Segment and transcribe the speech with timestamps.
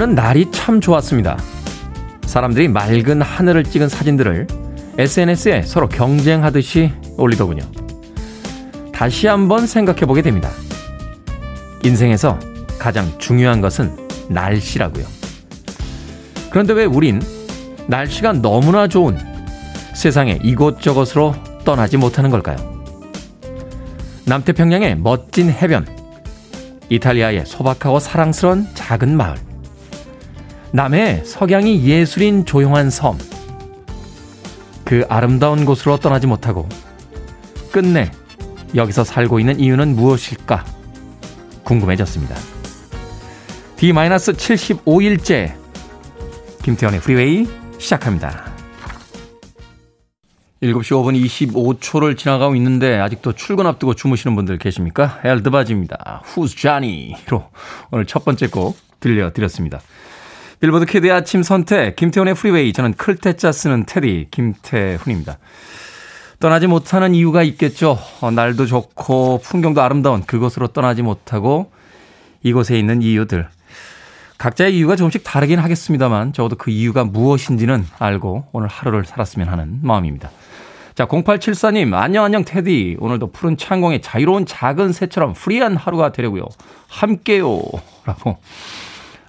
[0.00, 1.36] 어제는 날이 참 좋았습니다.
[2.22, 4.46] 사람들이 맑은 하늘을 찍은 사진들을
[4.96, 7.62] SNS에 서로 경쟁하듯이 올리더군요.
[8.94, 10.48] 다시 한번 생각해 보게 됩니다.
[11.84, 12.38] 인생에서
[12.78, 13.94] 가장 중요한 것은
[14.30, 15.04] 날씨라고요.
[16.50, 17.20] 그런데 왜 우린
[17.86, 19.18] 날씨가 너무나 좋은
[19.94, 21.34] 세상의 이곳저곳으로
[21.66, 22.56] 떠나지 못하는 걸까요?
[24.24, 25.86] 남태평양의 멋진 해변,
[26.88, 29.49] 이탈리아의 소박하고 사랑스러운 작은 마을,
[30.72, 33.18] 남해의 석양이 예술인 조용한 섬.
[34.84, 36.68] 그 아름다운 곳으로 떠나지 못하고
[37.72, 38.10] 끝내
[38.74, 40.64] 여기서 살고 있는 이유는 무엇일까
[41.64, 42.34] 궁금해졌습니다.
[43.76, 45.54] D-75일째
[46.62, 47.48] 김태현의 프리웨이
[47.78, 48.50] 시작합니다.
[50.62, 55.20] 7시 5분 25초를 지나가고 있는데 아직도 출근 앞두고 주무시는 분들 계십니까?
[55.24, 56.22] 엘드바지입니다.
[56.26, 57.48] Who's Johnny?로
[57.90, 59.80] 오늘 첫 번째 곡 들려드렸습니다.
[60.60, 62.74] 빌보드 키드의 아침 선택, 김태훈의 프리웨이.
[62.74, 65.38] 저는 클 태 자 쓰는 테디, 김태훈입니다.
[66.38, 67.98] 떠나지 못하는 이유가 있겠죠.
[68.20, 71.72] 어, 날도 좋고 풍경도 아름다운 그곳으로 떠나지 못하고
[72.42, 73.48] 이곳에 있는 이유들.
[74.36, 80.30] 각자의 이유가 조금씩 다르긴 하겠습니다만 적어도 그 이유가 무엇인지는 알고 오늘 하루를 살았으면 하는 마음입니다.
[80.94, 82.98] 자, 0874님, 안녕, 안녕, 테디.
[83.00, 86.44] 오늘도 푸른 창공에 자유로운 작은 새처럼 프리한 하루가 되려고요.
[86.88, 87.62] 함께요.
[88.04, 88.38] 라고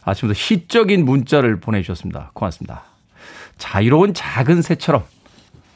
[0.04, 2.32] 아침부터 시적인 문자를 보내주셨습니다.
[2.34, 2.84] 고맙습니다.
[3.58, 5.04] 자유로운 작은 새처럼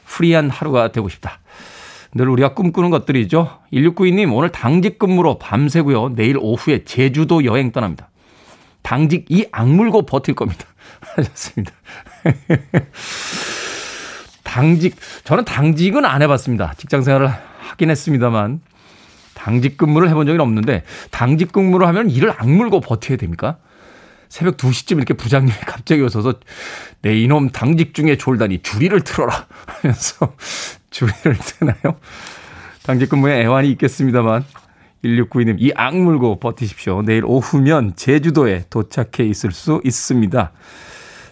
[0.06, 1.38] 프리한 하루가 되고 싶다.
[2.14, 3.58] 늘 우리가 꿈꾸는 것들이죠.
[3.72, 6.14] 1692님, 오늘 당직 근무로 밤새고요.
[6.14, 8.08] 내일 오후에 제주도 여행 떠납니다.
[8.82, 10.64] 당직 이 악물고 버틸 겁니다.
[11.16, 11.72] 하셨습니다.
[14.42, 16.74] 당직, 저는 당직은 안 해봤습니다.
[16.78, 18.60] 직장 생활을 하긴 했습니다만,
[19.34, 23.58] 당직 근무를 해본 적은 없는데, 당직 근무를 하면 일을 악물고 버텨야 됩니까?
[24.28, 26.34] 새벽 2시쯤 이렇게 부장님이 갑자기 오셔서
[27.02, 30.34] 내 이놈 당직 중에 졸다니 주리를 틀어라 하면서
[30.90, 31.98] 주리를 트나요?
[32.84, 34.44] 당직 근무에 애환이 있겠습니다만
[35.04, 37.02] 1692님 이 악물고 버티십시오.
[37.02, 40.52] 내일 오후면 제주도에 도착해 있을 수 있습니다.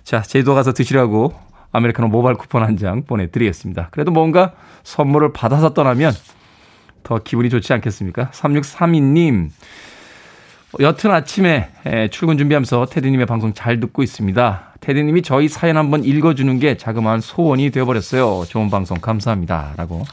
[0.05, 1.35] 자, 제주도 가서 드시라고
[1.73, 3.89] 아메리카노 모바일 쿠폰 한 장 보내드리겠습니다.
[3.91, 4.53] 그래도 뭔가
[4.85, 6.13] 선물을 받아서 떠나면
[7.03, 8.31] 더 기분이 좋지 않겠습니까?
[8.33, 9.51] 3632님
[10.81, 11.69] 여튼 아침에
[12.11, 14.75] 출근 준비하면서 테디님의 방송 잘 듣고 있습니다.
[14.81, 18.45] 테디님이 저희 사연 한번 읽어주는 게 자그마한 소원이 되어버렸어요.
[18.49, 19.75] 좋은 방송 감사합니다.
[19.77, 20.05] 라고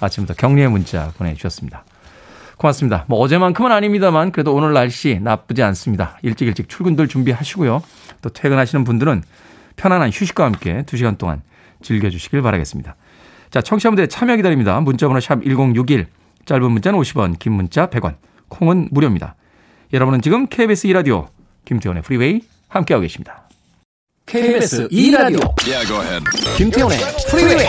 [0.00, 1.84] 아침부터 격려의 문자 보내주셨습니다.
[2.56, 3.04] 고맙습니다.
[3.08, 6.18] 뭐 어제만큼은 아닙니다만 그래도 오늘 날씨 나쁘지 않습니다.
[6.22, 7.82] 일찍 일찍 출근들 준비하시고요.
[8.22, 9.22] 또 퇴근하시는 분들은
[9.76, 11.42] 편안한 휴식과 함께 2시간 동안
[11.82, 12.96] 즐겨주시길 바라겠습니다.
[13.50, 14.80] 자, 청취자분들의 참여 기다립니다.
[14.80, 16.06] 문자번호 샵 1061,
[16.44, 18.16] 짧은 문자는 50원, 긴 문자 100원,
[18.48, 19.36] 콩은 무료입니다.
[19.92, 21.28] 여러분은 지금 KBS 2라디오
[21.64, 23.48] 김태훈의 프리웨이 함께하고 계십니다.
[24.26, 25.40] KBS 2라디오.
[25.66, 25.88] Yeah,
[26.56, 26.98] 김태훈의
[27.30, 27.66] 프리웨이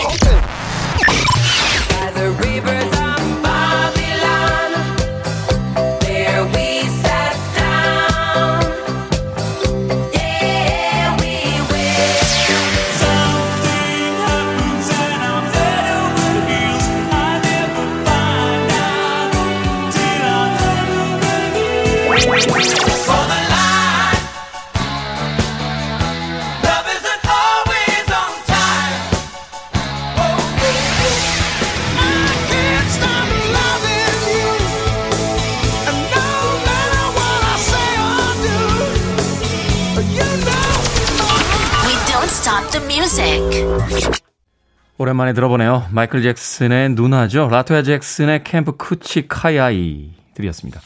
[45.01, 45.87] 오랜만에 들어보네요.
[45.91, 47.47] 마이클 잭슨의 누나죠.
[47.47, 50.81] 라토야 잭슨의 캠프 쿠치 카야이 들이었습니다.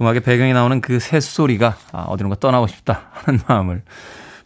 [0.00, 3.82] 음악의 배경에 나오는 그 새소리가 아, 어디론가 떠나고 싶다 하는 마음을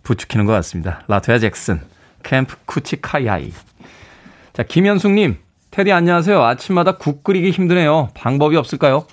[0.02, 1.04] 부추기는 것 같습니다.
[1.08, 1.80] 라토야 잭슨,
[2.22, 3.54] 캠프 쿠치 카야이.
[4.52, 5.38] 자, 김현숙님,
[5.70, 6.42] 테디 안녕하세요.
[6.42, 8.10] 아침마다 국 끓이기 힘드네요.
[8.12, 9.06] 방법이 없을까요?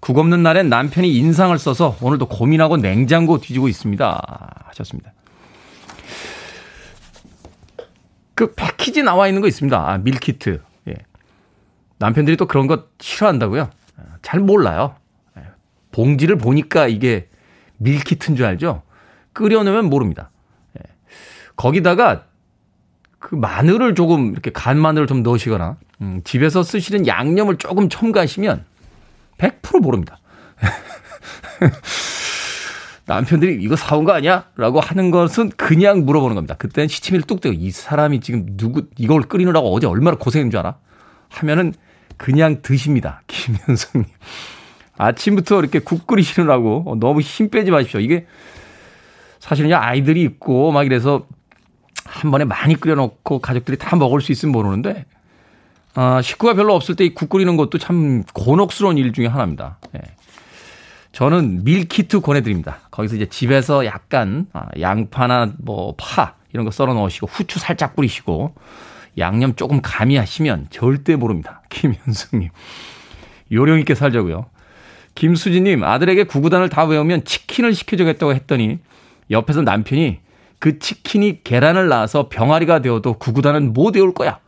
[0.00, 4.64] 국 없는 날엔 남편이 인상을 써서 오늘도 고민하고 냉장고 뒤지고 있습니다.
[4.64, 5.12] 하셨습니다.
[8.34, 9.76] 그 패키지 나와 있는 거 있습니다.
[9.76, 10.62] 아, 밀키트.
[10.88, 10.94] 예.
[11.98, 13.68] 남편들이 또 그런 거 싫어한다고요?
[14.22, 14.94] 잘 몰라요.
[15.36, 15.42] 예.
[15.90, 17.28] 봉지를 보니까 이게
[17.78, 18.82] 밀키트인 줄 알죠?
[19.32, 20.30] 끓여놓으면 모릅니다.
[20.78, 20.82] 예.
[21.56, 22.26] 거기다가
[23.18, 28.64] 그 마늘을 조금 이렇게 간 마늘을 좀 넣으시거나 음, 집에서 쓰시는 양념을 조금 첨가하시면
[29.38, 30.20] 100% 모릅니다.
[33.06, 34.46] 남편들이 이거 사온 거 아니야?
[34.56, 36.56] 라고 하는 것은 그냥 물어보는 겁니다.
[36.56, 40.76] 그때는 시치미를 뚝 떼고 이 사람이 지금 누구, 이걸 끓이느라고 어제 얼마나 고생한 줄 알아?
[41.28, 41.72] 하면은
[42.16, 43.22] 그냥 드십니다.
[43.28, 44.10] 김현성님.
[44.98, 48.00] 아침부터 이렇게 국 끓이시느라고 너무 힘 빼지 마십시오.
[48.00, 48.26] 이게
[49.38, 51.26] 사실은 아이들이 있고 막 이래서
[52.04, 55.04] 한 번에 많이 끓여놓고 가족들이 다 먹을 수 있으면 모르는데
[55.94, 59.78] 아, 식구가 별로 없을 때이국 끓이는 것도 참 곤혹스러운 일 중에 하나입니다.
[59.94, 60.00] 예.
[61.16, 62.80] 저는 밀키트 권해드립니다.
[62.90, 68.54] 거기서 이제 집에서 약간 아, 양파나 뭐 파 이런 거 썰어 넣으시고 후추 살짝 뿌리시고
[69.16, 71.62] 양념 조금 가미하시면 절대 모릅니다.
[71.70, 72.50] 김현숙님.
[73.50, 74.44] 요령 있게 살자고요.
[75.14, 78.80] 김수진님 아들에게 구구단을 다 외우면 치킨을 시켜주겠다고 했더니
[79.30, 80.20] 옆에서 남편이
[80.58, 84.38] 그 치킨이 계란을 낳아서 병아리가 되어도 구구단은 못 외울 거야.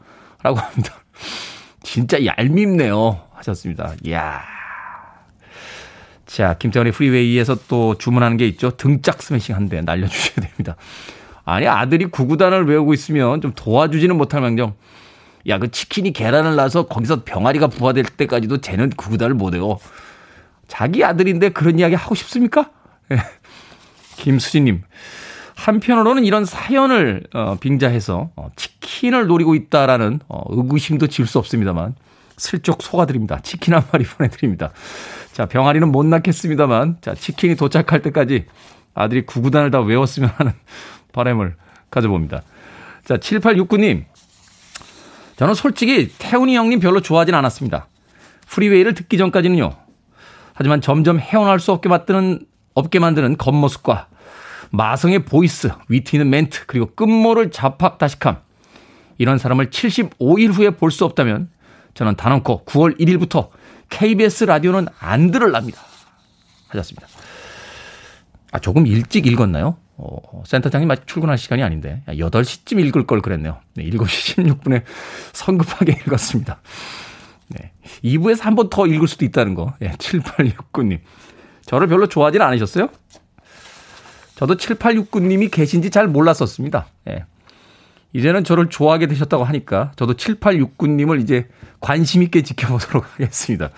[0.43, 0.93] 라고 합니다.
[1.82, 3.23] 진짜 얄밉네요.
[3.32, 3.94] 하셨습니다.
[4.05, 4.57] 이야.
[6.28, 8.70] 자, 김태훈의 프리웨이에서 또 주문하는 게 있죠.
[8.76, 10.76] 등짝 스매싱 한 대 날려주셔야 됩니다.
[11.44, 14.75] 아니, 아들이 구구단을 외우고 있으면 좀 도와주지는 못할 망정.
[15.48, 19.80] 야, 그 치킨이 계란을 낳아서 거기서 병아리가 부화될 때까지도 쟤는 구구단을 못 외워.
[20.66, 22.70] 자기 아들인데 그런 이야기 하고 싶습니까?
[23.10, 23.16] 예.
[24.16, 24.82] 김수진님.
[25.54, 31.94] 한편으로는 이런 사연을 어, 빙자해서 어, 치킨을 노리고 있다라는 어, 의구심도 질수 없습니다만
[32.36, 33.40] 슬쩍 속아드립니다.
[33.40, 34.70] 치킨 한 마리 보내드립니다.
[35.38, 38.46] 자, 병아리는 못 낳겠습니다만 자, 치킨이 도착할 때까지
[38.93, 40.50] 아들이 구구단을 다 외웠으면 하는
[41.14, 41.55] 바람을
[41.93, 42.43] 가져봅니다.
[43.05, 44.06] 자, 7869님.
[45.37, 47.87] 저는 솔직히 태훈이 형님 별로 좋아하진 않았습니다.
[48.49, 49.70] 프리웨이를 듣기 전까지는요.
[50.55, 52.40] 하지만 점점 헤어날 수 없게 만드는,
[52.75, 54.08] 없게 만드는 겉모습과
[54.70, 58.38] 마성의 voice, 위트 있는 멘트, 그리고 끝모를 잡학다식함.
[59.19, 61.49] 이런 사람을 75일 후에 볼 수 없다면
[61.94, 63.50] 저는 단언코 9월 1일부터
[63.88, 65.81] KBS 라디오는 안 들을랍니다.
[66.69, 67.06] 하셨습니다.
[68.52, 69.76] 아, 조금 일찍 읽었나요?
[69.96, 73.58] 어, 센터장님 아직 출근할 시간이 아닌데 8시쯤 읽을 걸 그랬네요.
[73.75, 74.82] 네, 7시 16분에
[75.32, 76.61] 성급하게 읽었습니다.
[77.49, 77.73] 네.
[78.05, 79.75] 2부에서 한 번 더 읽을 수도 있다는 거.
[79.82, 81.00] 예, 7869님.
[81.67, 82.88] 저를 별로 좋아하지는 않으셨어요?
[84.37, 86.87] 저도 7869님이 계신지 잘 몰랐었습니다.
[87.08, 87.25] 예.
[88.12, 91.46] 이제는 저를 좋아하게 되셨다고 하니까 저도 7869님을 이제
[91.81, 93.70] 관심 있게 지켜보도록 하겠습니다.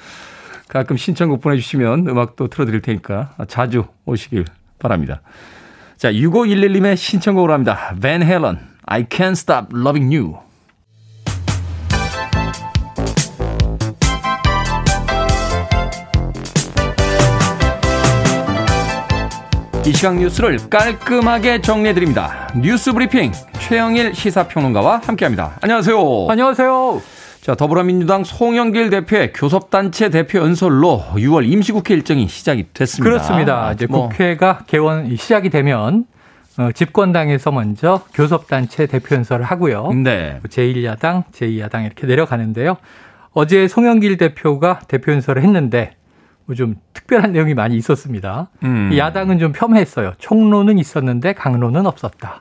[0.68, 4.44] 가끔 신청곡 보내주시면 음악도 틀어드릴 테니까 자주 오시길
[4.78, 5.20] 바랍니다.
[5.96, 7.94] 자, 6511님의 신청곡으로 합니다.
[8.00, 10.38] Van Halen, I Can't Stop Loving You.
[19.86, 22.48] 이 시각 뉴스를 깔끔하게 정리해드립니다.
[22.54, 23.32] 뉴스 브리핑
[23.70, 25.52] 최영일 시사평론가와 함께합니다.
[25.62, 26.26] 안녕하세요.
[26.28, 27.00] 안녕하세요.
[27.40, 33.08] 자, 더불어민주당 송영길 대표의 교섭단체 대표 연설로 6월 임시국회 일정이 시작이 됐습니다.
[33.08, 33.72] 그렇습니다.
[33.72, 34.08] 이제 뭐.
[34.08, 36.04] 국회가 개원 시작이 되면
[36.58, 39.92] 어, 집권당에서 먼저 교섭단체 대표 연설을 하고요.
[39.92, 40.40] 네.
[40.48, 42.76] 제1야당, 제2야당 이렇게 내려가는데요.
[43.34, 45.92] 어제 송영길 대표가 대표 연설을 했는데
[46.46, 48.48] 뭐좀 특별한 내용이 많이 있었습니다.
[48.64, 48.90] 음.
[48.96, 50.14] 야당은 좀 폄했어요.
[50.18, 52.40] 총론은 있었는데 강론은 없었다.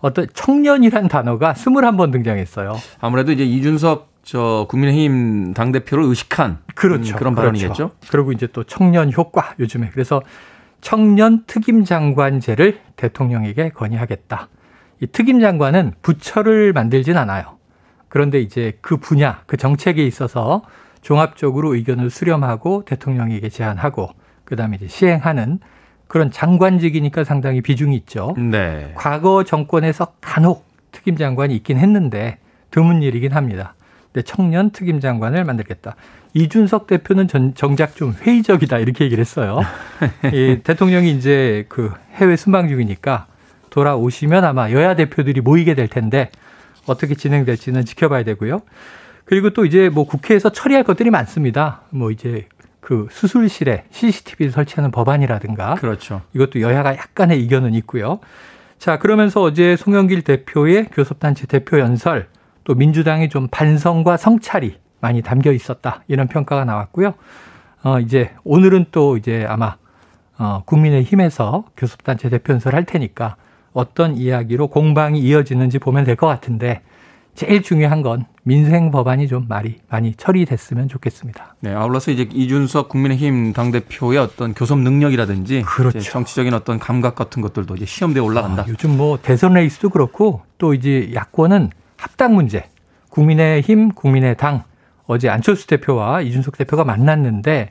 [0.00, 2.76] 어떤 청년이란 단어가 21번 등장했어요.
[3.00, 7.16] 아무래도 이제 이준석 저 국민의힘 당 대표를 의식한 그렇죠.
[7.16, 7.72] 그런 발언이겠죠.
[7.72, 7.90] 그렇죠.
[8.10, 10.22] 그리고 이제 또 청년 효과 요즘에 그래서
[10.80, 14.48] 청년 특임 장관제를 대통령에게 건의하겠다.
[15.00, 17.56] 이 특임 장관은 부처를 만들진 않아요.
[18.08, 20.62] 그런데 이제 그 분야, 그 정책에 있어서
[21.02, 24.10] 종합적으로 의견을 수렴하고 대통령에게 제안하고
[24.44, 25.60] 그다음에 이제 시행하는
[26.08, 28.34] 그런 장관직이니까 상당히 비중이 있죠.
[28.36, 28.92] 네.
[28.96, 32.38] 과거 정권에서 간혹 특임 장관이 있긴 했는데
[32.70, 33.74] 드문 일이긴 합니다.
[34.12, 35.94] 근데 청년 특임 장관을 만들겠다.
[36.34, 39.60] 이준석 대표는 전, 정작 좀 회의적이다 이렇게 얘기를 했어요.
[40.32, 43.26] 이 대통령이 이제 그 해외 순방 중이니까
[43.70, 46.30] 돌아오시면 아마 여야 대표들이 모이게 될 텐데
[46.86, 48.62] 어떻게 진행될지는 지켜봐야 되고요.
[49.24, 51.82] 그리고 또 이제 뭐 국회에서 처리할 것들이 많습니다.
[51.90, 52.46] 뭐 이제
[52.88, 56.22] 그 수술실에 CCTV를 설치하는 법안이라든가 그렇죠.
[56.32, 58.18] 이것도 여야가 약간의 이견은 있고요.
[58.78, 62.28] 자, 그러면서 어제 송영길 대표의 교섭단체 대표 연설
[62.64, 66.02] 또 민주당의 좀 반성과 성찰이 많이 담겨 있었다.
[66.08, 67.12] 이런 평가가 나왔고요.
[67.82, 69.76] 어, 이제 오늘은 또 이제 아마
[70.38, 73.36] 어, 국민의힘에서 교섭단체 대표 연설 할 테니까
[73.74, 76.80] 어떤 이야기로 공방이 이어지는지 보면 될 것 같은데
[77.38, 81.54] 제일 중요한 건 민생 법안이 좀 많이 많이 처리됐으면 좋겠습니다.
[81.60, 86.00] 네, 아울러서 이제 이준석 국민의힘 당 대표의 어떤 교섭 능력이라든지 그렇죠.
[86.00, 88.62] 정치적인 어떤 감각 같은 것들도 이제 시험대에 올라간다.
[88.62, 92.64] 아, 요즘 뭐 대선 레이스도 그렇고 또 이제 야권은 합당 문제,
[93.10, 94.64] 국민의힘, 국민의당
[95.06, 97.70] 어제 안철수 대표와 이준석 대표가 만났는데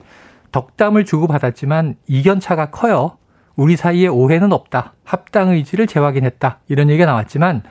[0.54, 3.18] 덕담을 주고받았지만 이견차가 커요.
[3.58, 4.94] 우리 사이에 오해는 없다.
[5.04, 6.60] 합당 의지를 재확인했다.
[6.70, 7.64] 이런 얘기가 나왔지만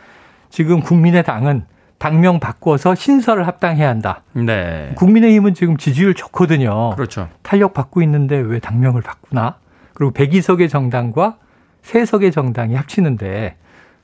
[0.51, 1.65] 지금 국민의당은
[1.99, 4.23] 당명 바꿔서 신설을 합당해야 한다.
[4.33, 4.93] 네.
[4.97, 6.91] 국민의힘은 지금 지지율 좋거든요.
[6.95, 7.29] 그렇죠.
[7.43, 9.57] 탄력 받고 있는데 왜 당명을 바꾸나?
[9.95, 11.37] 그리고 백이석의 정당과
[11.83, 13.57] 세석의 정당이 합치는데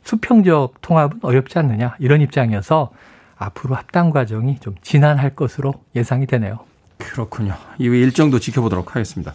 [0.05, 2.91] 수평적 통합은 어렵지 않느냐 이런 입장이어서
[3.37, 6.61] 앞으로 합당 과정이 좀 진한할 것으로 예상이 되네요.
[6.99, 7.55] 그렇군요.
[7.79, 9.35] 이후 일정도 지켜보도록 하겠습니다.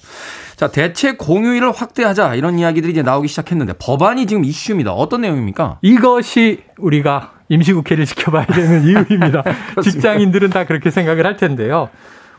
[0.56, 4.94] 자, 대체 공휴일을 확대하자 이런 이야기들이 이제 나오기 시작했는데 법안이 지금 이슈입니다.
[4.94, 5.80] 어떤 내용입니까?
[5.82, 9.44] 이것이 우리가 임시국회를 지켜봐야 되는 이유입니다.
[9.84, 11.90] 직장인들은 다 그렇게 생각을 할 텐데요.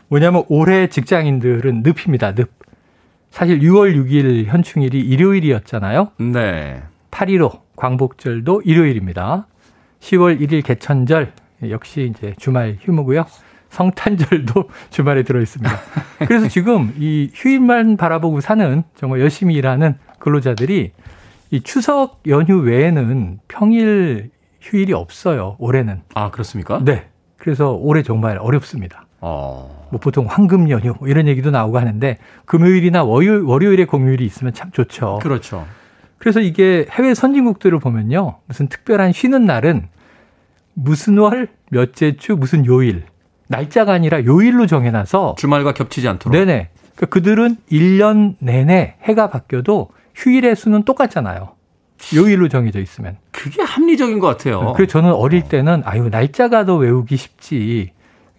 [0.07, 2.33] 뭐냐면 올해 직장인들은 늪입니다.
[2.35, 2.49] 늪.
[3.31, 6.11] 사실 6월 6일 현충일이 일요일이었잖아요.
[6.17, 6.81] 네.
[7.11, 9.47] 8.15 광복절도 일요일입니다.
[9.99, 11.33] 10월 1일 개천절
[11.69, 13.25] 역시 이제 주말 휴무고요.
[13.69, 15.71] 성탄절도 주말에 들어 있습니다.
[16.27, 20.91] 그래서 지금 이 휴일만 바라보고 사는 정말 열심히 일하는 근로자들이
[21.51, 24.31] 이 추석 연휴 외에는 평일
[24.69, 25.55] 휴일이 없어요.
[25.59, 26.01] 올해는.
[26.13, 26.79] 아 그렇습니까?
[26.83, 27.07] 네.
[27.37, 29.05] 그래서 올해 정말 어렵습니다.
[29.21, 29.87] 어.
[29.89, 34.71] 뭐 보통 황금 연휴 뭐 이런 얘기도 나오고 하는데 금요일이나 월요일, 월요일에 공휴일이 있으면 참
[34.71, 35.19] 좋죠.
[35.21, 35.65] 그렇죠.
[36.17, 38.39] 그래서 이게 해외 선진국들을 보면요.
[38.45, 39.87] 무슨 특별한 쉬는 날은
[40.73, 43.05] 무슨 월, 몇째 주, 무슨 요일.
[43.47, 46.37] 날짜가 아니라 요일로 정해놔서 주말과 겹치지 않도록.
[46.37, 46.69] 네네.
[46.95, 51.53] 그러니까 그들은 1년 내내 해가 바뀌어도 휴일의 수는 똑같잖아요.
[52.15, 53.17] 요일로 정해져 있으면.
[53.31, 54.73] 그게 합리적인 것 같아요.
[54.75, 57.91] 그래서 저는 어릴 때는 아유 날짜가 더 외우기 쉽지.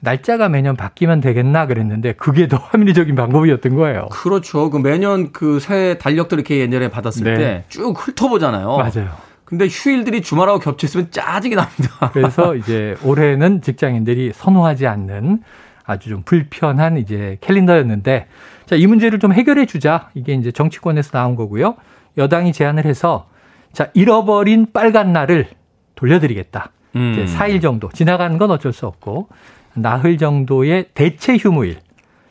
[0.03, 4.09] 날짜가 매년 바뀌면 되겠나 그랬는데 그게 더 합리적인 방법이었던 거예요.
[4.11, 4.71] 그렇죠.
[4.71, 7.65] 그 매년 그 새 달력들 이렇게 예전에 받았을 네.
[7.69, 8.77] 때쭉 훑어보잖아요.
[8.79, 9.11] 맞아요.
[9.45, 12.11] 근데 휴일들이 주말하고 겹쳤으면 짜증이 납니다.
[12.15, 15.43] 그래서 이제 올해는 직장인들이 선호하지 않는
[15.85, 18.27] 아주 좀 불편한 이제 캘린더였는데
[18.67, 20.09] 자, 이 문제를 좀 해결해 주자.
[20.15, 21.75] 이게 이제 정치권에서 나온 거고요.
[22.17, 23.27] 여당이 제안을 해서
[23.73, 25.49] 자, 잃어버린 빨간 날을
[25.95, 26.73] 돌려드리겠다.
[26.97, 27.13] 음.
[27.13, 29.29] 이제 4일 정도 지나가는 건 어쩔 수 없고
[29.75, 31.79] 나흘 정도의 대체 휴무일.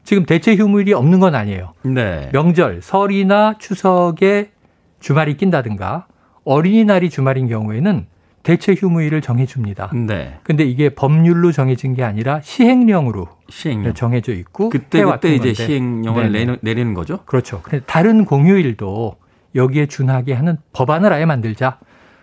[0.03, 1.73] 지금 대체 휴무일이 없는 건 아니에요.
[1.83, 2.29] 네.
[2.33, 4.51] 명절, 설이나 추석에
[4.99, 6.07] 주말이 낀다든가
[6.43, 8.07] 어린이날이 주말인 경우에는
[8.41, 9.91] 대체 휴무일을 정해줍니다.
[10.07, 10.39] 네.
[10.43, 13.93] 근데 이게 법률로 정해진 게 아니라 시행령으로 시행령.
[13.93, 15.53] 정해져 있고 그때 그때 이제 건데.
[15.53, 16.31] 시행령을.
[16.31, 17.19] 내는, 내리는 거죠.
[17.25, 17.61] 그렇죠.
[17.85, 19.15] 다른 공휴일도
[19.55, 21.79] 여기에 준하게 하는 법안을 아예 만들자.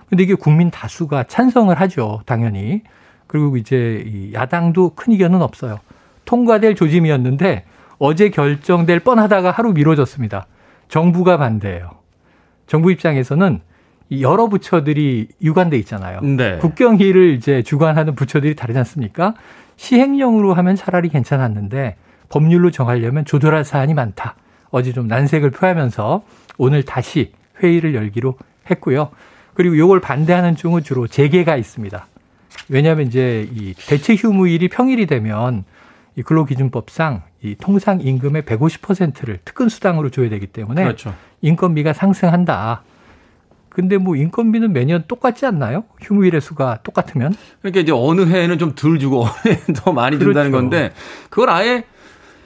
[0.08, 2.20] 근데 이게 국민 다수가 찬성을 하죠.
[2.26, 2.82] 당연히.
[3.26, 5.80] 그리고 이제 이 야당도 큰 이견은 없어요.
[6.24, 7.64] 통과될 조짐이었는데
[7.98, 10.46] 어제 결정될 뻔하다가 하루 미뤄졌습니다.
[10.88, 11.90] 정부가 반대해요.
[12.66, 13.60] 정부 입장에서는
[14.08, 16.20] 이 여러 부처들이 유관돼 있잖아요.
[16.20, 16.58] 네.
[16.58, 19.34] 국경일을 이제 주관하는 부처들이 다르지 않습니까?
[19.76, 21.96] 시행령으로 하면 차라리 괜찮았는데
[22.28, 24.36] 법률로 정하려면 조절할 사안이 많다.
[24.70, 26.22] 어제 좀 난색을 표하면서
[26.58, 27.32] 오늘 다시
[27.62, 28.36] 회의를 열기로
[28.70, 29.10] 했고요.
[29.54, 32.06] 그리고 이걸 반대하는 쪽은 주로 재계가 있습니다.
[32.68, 35.64] 왜냐하면 이제 이 대체 휴무일이 평일이 되면
[36.16, 41.14] 이 근로기준법상 이 통상 임금의 150%를 특근 수당으로 줘야 되기 때문에 그렇죠.
[41.42, 42.82] 인건비가 상승한다.
[43.68, 45.84] 근데 뭐 인건비는 매년 똑같지 않나요?
[46.00, 47.34] 휴무일의 수가 똑같으면?
[47.60, 50.62] 그러니까 이제 어느 해에는 좀 덜 주고 어느 해는 더 많이 준다는 그렇죠.
[50.62, 50.92] 건데
[51.28, 51.84] 그걸 아예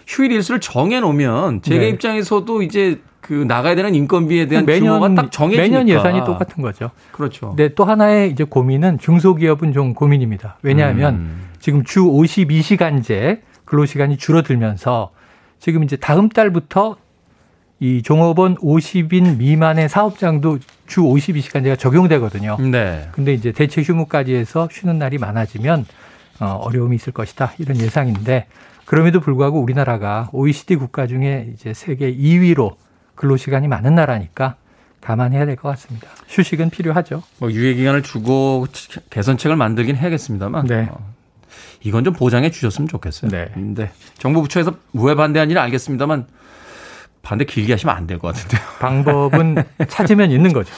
[0.08, 1.88] 휴일 일수를 정해 놓으면 재계 네.
[1.90, 6.90] 입장에서도 이제 그 나가야 되는 인건비에 대한 매년 규모가 딱 정해지니까 매년 예산이 똑같은 거죠.
[7.12, 7.48] 그렇죠.
[7.48, 10.58] 근데 또 하나의 이제 고민은 중소기업은 좀 고민입니다.
[10.62, 11.48] 왜냐하면 음.
[11.60, 15.10] 지금 주 52시간제 근로시간이 줄어들면서
[15.58, 16.96] 지금 이제 다음 달부터
[17.78, 22.56] 이 종업원 50인 미만의 사업장도 주 52시간제가 적용되거든요.
[22.58, 23.08] 네.
[23.12, 25.86] 근데 이제 대체 휴무까지 해서 쉬는 날이 많아지면
[26.40, 27.52] 어, 어려움이 있을 것이다.
[27.58, 28.46] 이런 예상인데
[28.84, 32.74] 그럼에도 불구하고 우리나라가 OECD 국가 중에 이제 세계 2위로
[33.24, 34.56] 근로시간이 많은 나라니까
[35.02, 36.08] 감안해야 될 것 같습니다.
[36.28, 37.22] 휴식은 필요하죠.
[37.38, 38.66] 뭐 유예 기간을 주고
[39.10, 40.88] 개선책을 만들긴 해야겠습니다만 네.
[40.90, 40.98] 어,
[41.82, 43.30] 이건 좀 보장해 주셨으면 좋겠어요.
[43.30, 43.50] 네.
[43.54, 46.26] 근데 정부 부처에서 왜 반대한 일은 알겠습니다만
[47.22, 48.60] 반대 길게 하시면 안 될 것 같은데요.
[48.80, 49.56] 방법은
[49.88, 50.72] 찾으면 있는 거죠.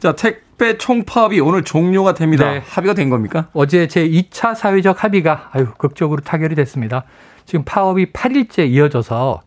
[0.00, 2.50] 자, 택배 총파업이 오늘 종료가 됩니다.
[2.52, 2.62] 네.
[2.66, 3.48] 합의가 된 겁니까?
[3.52, 7.04] 어제 제 2차 사회적 합의가 아유 극적으로 타결이 됐습니다.
[7.46, 9.42] 지금 파업이 8일째 이어져서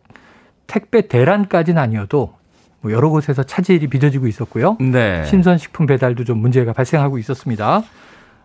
[0.72, 2.32] 택배 대란까지는 아니어도
[2.80, 4.78] 뭐 여러 곳에서 차질이 빚어지고 있었고요.
[4.80, 5.22] 네.
[5.26, 7.82] 신선식품 배달도 좀 문제가 발생하고 있었습니다.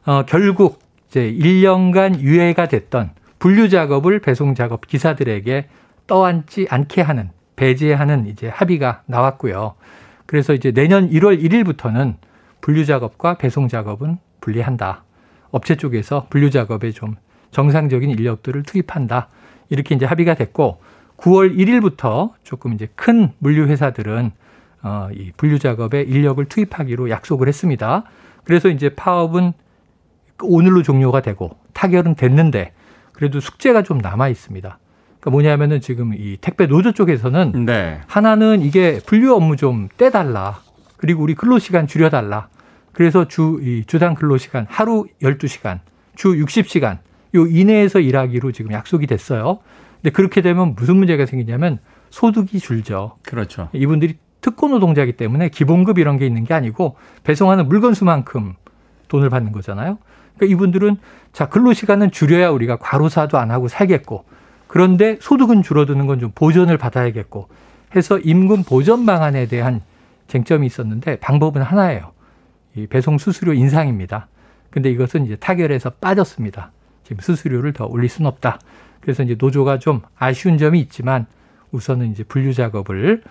[0.05, 5.69] 어, 결국 이제 1년간 유예가 됐던 분류 작업을 배송 작업 기사들에게
[6.05, 9.75] 떠안지 않게 하는 배제하는 이제 합의가 나왔고요.
[10.25, 12.15] 그래서 이제 내년 1월 1일부터는
[12.60, 15.05] 분류 작업과 배송 작업은 분리한다.
[15.51, 17.15] 업체 쪽에서 분류 작업에 좀
[17.51, 19.29] 정상적인 인력들을 투입한다.
[19.69, 20.81] 이렇게 이제 합의가 됐고
[21.17, 24.31] 9월 1일부터 조금 이제 큰 물류 회사들은
[24.83, 28.03] 어, 이 분류 작업에 인력을 투입하기로 약속을 했습니다.
[28.43, 29.53] 그래서 이제 파업은
[30.41, 32.74] 오늘로 종료가 되고 타결은 됐는데
[33.12, 34.77] 그래도 숙제가 좀 남아 있습니다.
[35.19, 38.00] 그러니까 뭐냐면은 지금 이 택배 노조 쪽에서는 네.
[38.07, 40.62] 하나는 이게 분류 업무 좀 떼달라.
[40.97, 42.47] 그리고 우리 근로 시간 줄여달라.
[42.93, 45.79] 그래서 주, 이 주당 근로 시간 하루 12시간,
[46.15, 47.00] 주 60시간
[47.36, 49.59] 요 이내에서 일하기로 지금 약속이 됐어요.
[50.07, 51.79] 근데 그렇게 되면 무슨 문제가 생기냐면
[52.11, 53.17] 소득이 줄죠.
[53.23, 53.67] 그렇죠.
[53.73, 56.95] 이분들이 특권 노동자이기 때문에 기본급 이런 게 있는 게 아니고
[57.25, 58.53] 배송하는 물건 수만큼
[59.09, 59.97] 돈을 받는 거잖아요.
[60.37, 60.95] 그러니까 이분들은
[61.33, 64.23] 자 근로 시간은 줄여야 우리가 과로사도 안 하고 살겠고
[64.67, 67.49] 그런데 소득은 줄어드는 건 좀 보전을 받아야겠고
[67.93, 69.81] 해서 임금 보전 방안에 대한
[70.27, 72.13] 쟁점이 있었는데 방법은 하나예요.
[72.77, 74.29] 이 배송 수수료 인상입니다.
[74.69, 76.71] 근데 이것은 이제 타결해서 빠졌습니다.
[77.03, 78.59] 지금 수수료를 더 올릴 수는 없다.
[79.01, 81.25] 그래서 이제 노조가 좀 아쉬운 점이 있지만
[81.71, 83.23] 우선은 이제 분류 작업을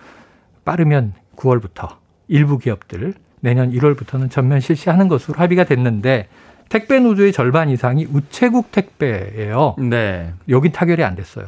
[0.65, 1.95] 빠르면 9월부터
[2.27, 6.27] 일부 기업들 내년 1월부터는 전면 실시하는 것으로 합의가 됐는데
[6.69, 9.75] 택배 노조의 절반 이상이 우체국 택배예요.
[9.79, 10.33] 네.
[10.49, 11.45] 여긴 타결이 안 됐어요.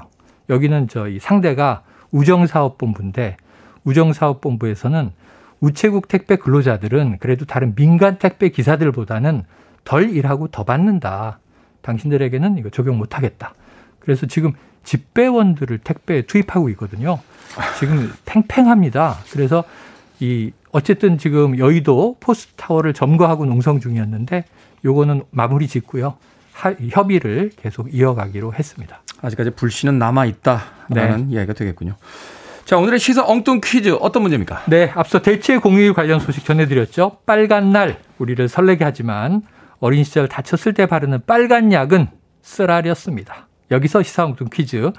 [0.50, 3.38] 여기는 저희 상대가 우정사업본부인데
[3.84, 5.12] 우정사업본부에서는
[5.60, 9.44] 우체국 택배 근로자들은 그래도 다른 민간 택배 기사들보다는
[9.84, 11.40] 덜 일하고 더 받는다.
[11.82, 13.54] 당신들에게는 이거 적용 못 하겠다.
[14.00, 14.54] 그래서 지금
[14.84, 17.20] 집배원들을 택배에 투입하고 있거든요.
[17.80, 19.18] 지금 팽팽합니다.
[19.32, 19.64] 그래서
[20.20, 24.46] 이 어쨌든 지금 여의도 포스타워를 점거하고 농성 중이었는데
[24.86, 26.18] 요거는 마무리 짓고요.
[26.90, 29.02] 협의를 계속 이어가기로 했습니다.
[29.22, 31.34] 아직까지 불씨는 남아 있다라는 네.
[31.34, 31.96] 이야기가 되겠군요.
[32.66, 34.66] 자, 오늘의 시사 엉뚱 퀴즈 어떤 문제입니까?
[34.68, 37.18] 네, 앞서 대체 공휴일 관련 소식 전해드렸죠.
[37.26, 39.42] 빨간 날 우리를 설레게 하지만
[39.80, 42.10] 어린 시절 다쳤을 때 바르는 빨간 약은
[42.42, 43.49] 쓰라렸습니다.
[43.72, 44.92] 여기서 시사 엉뚱 퀴즈.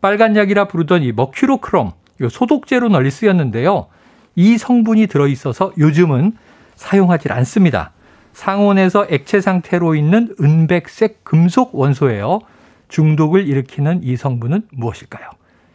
[0.00, 3.86] 빨간 약이라 부르던 이 머큐로크롬, 이 소독제로 널리 쓰였는데요.
[4.34, 6.36] 이 성분이 들어있어서 요즘은
[6.76, 7.92] 사용하지 않습니다.
[8.32, 12.40] 상온에서 액체 상태로 있는 은백색 금속 원소예요.
[12.88, 15.30] 중독을 일으키는 이 성분은 무엇일까요?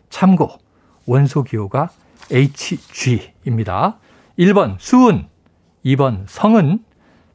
[0.09, 0.51] 참고
[1.07, 1.89] 원소 기호가
[2.31, 3.97] HG입니다.
[4.37, 5.25] 1번 수은,
[5.83, 6.79] 2번 성은,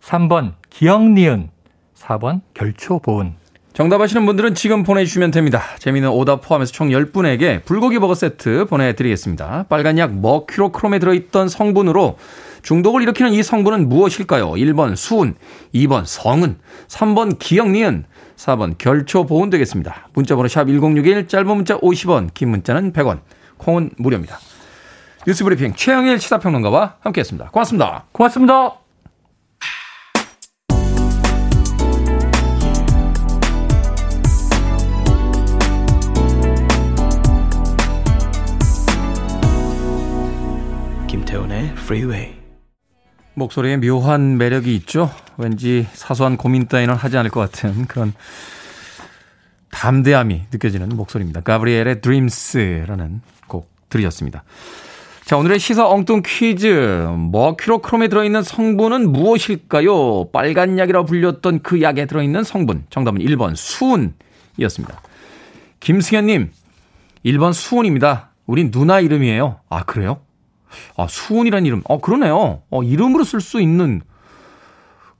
[0.00, 1.50] 3번 기억니은,
[1.96, 3.34] 4번 결초보은.
[3.76, 5.62] 정답 아시는 분들은 지금 보내주시면 됩니다.
[5.78, 9.66] 재미있는 오답 포함해서 총 10분에게 불고기 버거 세트 보내드리겠습니다.
[9.68, 12.16] 빨간 약 머큐로크롬에 들어있던 성분으로
[12.62, 14.52] 중독을 일으키는 이 성분은 무엇일까요?
[14.52, 15.34] 1번 수은,
[15.74, 16.56] 2번 성은,
[16.88, 20.08] 3번 기억니은, 4번 결초보은 되겠습니다.
[20.14, 23.18] 문자번호 샵 1061, 짧은 문자 50원, 긴 문자는 100원,
[23.58, 24.38] 콩은 무료입니다.
[25.26, 27.50] 뉴스브리핑 최영일 시사평론가와 함께했습니다.
[27.50, 28.06] 고맙습니다.
[28.12, 28.85] 고맙습니다.
[41.86, 42.34] Freeway.
[43.34, 45.08] 목소리에 묘한 매력이 있죠.
[45.36, 48.12] 왠지 사소한 고민 따위는 하지 않을 것 같은 그런
[49.70, 51.42] 담대함이 느껴지는 목소리입니다.
[51.42, 54.42] 가브리엘의 Dreams라는 곡 들으셨습니다.
[55.24, 57.06] 자, 오늘의 시사 엉뚱 퀴즈.
[57.30, 60.30] 머큐로크롬에 들어있는 성분은 무엇일까요?
[60.32, 62.86] 빨간 약이라고 불렸던 그 약에 들어있는 성분.
[62.90, 65.02] 정답은 1번 수은이었습니다.
[65.78, 66.50] 김승현님,
[67.24, 68.30] 1번 수은입니다.
[68.46, 69.60] 우린 누나 이름이에요.
[69.68, 70.25] 아, 그래요?
[70.96, 71.82] 아, 수은이라는 이름.
[71.84, 72.62] 어, 그러네요.
[72.70, 74.02] 어, 이름으로 쓸 수 있는.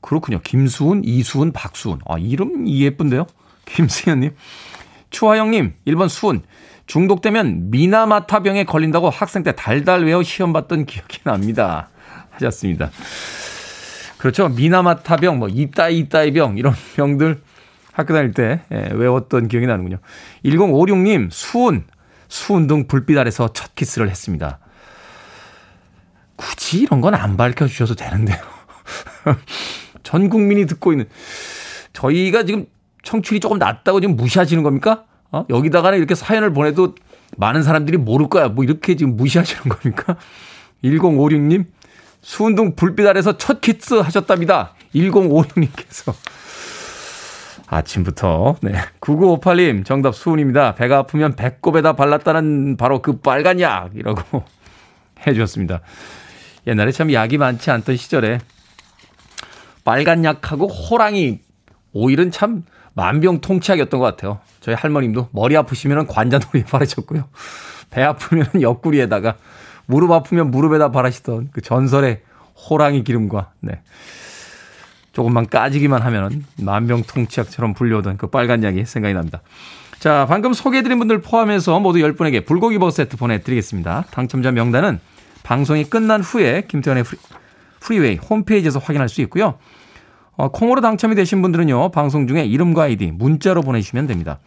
[0.01, 0.41] 그렇군요.
[0.43, 1.99] 김수은, 이수은, 박수은.
[2.07, 3.27] 아, 이름 예쁜데요?
[3.67, 4.35] 김수현님.
[5.11, 6.43] 추하영님, 1번 수은.
[6.87, 11.89] 중독되면 미나마타병에 걸린다고 학생 때 달달 외워 시험 봤던 기억이 납니다.
[12.31, 12.91] 하셨습니다.
[14.19, 14.49] 그렇죠.
[14.49, 17.43] 미나마타병, 뭐, 이따이 이따이 병, 이런 병들
[17.93, 19.99] 학교 다닐 때 예, 외웠던 기억이 나는군요.
[20.45, 21.85] 1056님, 수은.
[22.29, 24.59] 수은 등 불빛 아래서 첫 키스를 했습니다.
[26.37, 28.37] 굳이 이런 건 안 밝혀주셔도 되는데요.
[30.03, 31.09] 전 국민이 듣고 있는
[31.93, 32.67] 저희가 지금
[33.03, 35.05] 청취율이 조금 낮다고 지금 무시하시는 겁니까?
[35.33, 35.45] 어?
[35.49, 36.95] 여기다가는 이렇게 사연을 보내도
[37.37, 38.49] 많은 사람들이 모를 거야.
[38.49, 40.17] 뭐 이렇게 지금 무시하시는 겁니까?
[40.85, 41.67] 1056님,
[42.21, 44.75] 수운동 불빛 아래서 첫 키스 하셨답니다.
[44.95, 46.15] 1056님께서.
[47.69, 48.75] 아침부터, 네.
[49.01, 50.77] 9958님, 정답 수운입니다.
[50.77, 54.45] 배가 아프면 배꼽에다 발랐다는 바로 그 빨간 약이라고
[55.27, 55.81] 해주셨습니다.
[56.67, 58.41] 옛날에 참 약이 많지 않던 시절에
[59.85, 61.41] 빨간 약하고 호랑이
[61.93, 64.41] 오일은 참 만병통치약이었던 것 같아요.
[64.61, 67.29] 저희 할머님도 머리 아프시면 관자놀이 바르셨고요.
[67.91, 69.37] 배 아프면 옆구리에다가
[69.87, 72.23] 무릎 아프면 무릎에다 바르시던 그 전설의
[72.69, 73.81] 호랑이 기름과 네.
[75.13, 79.41] 조금만 까지기만 하면 만병통치약처럼 불려오던 그 빨간 약이 생각이 납니다.
[79.99, 84.07] 자, 방금 소개해드린 분들 포함해서 모두 10분에게 불고기 버거 세트 보내드리겠습니다.
[84.11, 85.01] 당첨자 명단은
[85.47, 87.19] 방송이 끝난 후에 김태훈의 프리,
[87.79, 89.59] 프리웨이 홈페이지에서 확인할 수 있고요.
[90.37, 91.93] 어, 콩으로 당첨이 되신 분들은요.
[91.93, 94.41] 방송 중에 이름과 아이디 문자로 보내주시면 됩니다.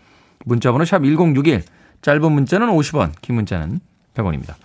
[0.43, 1.63] 문자 번호 샵 1061,
[2.01, 3.79] 짧은 문자는 50원, 긴 문자는
[4.13, 4.55] 100원입니다.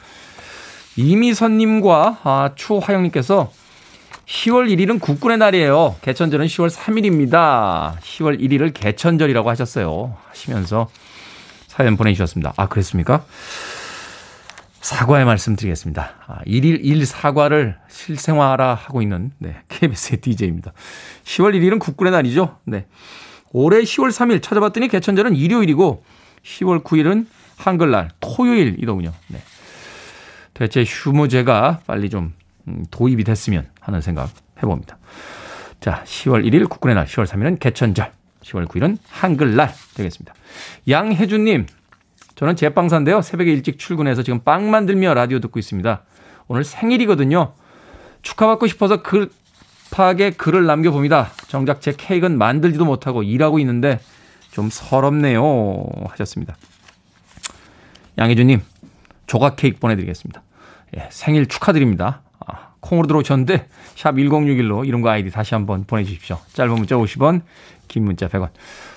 [0.97, 3.53] 이미선님과 아, 추화영님께서
[4.27, 5.94] 10월 1일은 국군의 날이에요.
[6.03, 7.97] 개천절은 10월 3일입니다.
[8.01, 10.16] 10월 1일을 개천절이라고 하셨어요.
[10.31, 10.88] 하시면서
[11.68, 12.55] 사연 보내주셨습니다.
[12.57, 13.25] 아, 그랬습니까?
[14.85, 16.11] 사과의 말씀 드리겠습니다.
[16.27, 20.75] 아, 1일 1 사과를 실생활화 하고 있는 네, KBS의 DJ입니다.
[21.25, 22.59] 10월 1일은 국군의 날이죠.
[22.64, 22.87] 네.
[23.53, 26.05] 올해 10월 3일 찾아봤더니 개천절은 일요일이고
[26.44, 29.11] 10월 9일은 한글날 토요일이더군요.
[29.29, 29.38] 네.
[30.53, 32.35] 대체 휴무제가 빨리 좀
[32.68, 34.99] 음, 도입이 됐으면 하는 생각 해봅니다.
[35.81, 40.35] 자, 10월 1일 국군의 날, 10월 3일은 개천절, 10월 9일은 한글날 되겠습니다.
[40.90, 41.68] 양혜준님,
[42.35, 43.23] 저는 제빵사인데요.
[43.23, 46.03] 새벽에 일찍 출근해서 지금 빵 만들며 라디오 듣고 있습니다.
[46.49, 47.53] 오늘 생일이거든요.
[48.23, 51.31] 축하받고 싶어서 급하게 글을 남겨봅니다.
[51.47, 54.01] 정작 제 케이크는 만들지도 못하고 일하고 있는데
[54.51, 55.87] 좀 서럽네요.
[56.09, 56.57] 하셨습니다.
[58.18, 58.62] 양혜준님,
[59.27, 60.42] 조각 케이크 보내드리겠습니다.
[60.97, 62.23] 예, 생일 축하드립니다.
[62.47, 66.38] 아, 콩으로 들어오셨는데 샵 1061로 이런 거 아이디 다시 한번 보내주십시오.
[66.53, 67.42] 짧은 문자 50원,
[67.88, 68.51] 긴 문자 100원.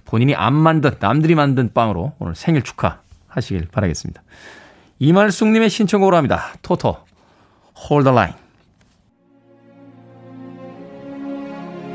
[0.05, 2.99] 본인이 안 만든, 남들이 만든 빵으로 오늘 생일 축하
[3.37, 4.21] 하시길 바라겠습니다.
[4.99, 6.53] 이말숙님의 신청곡으로 합니다.
[6.61, 6.97] 토토,
[7.89, 8.35] Hold the Line.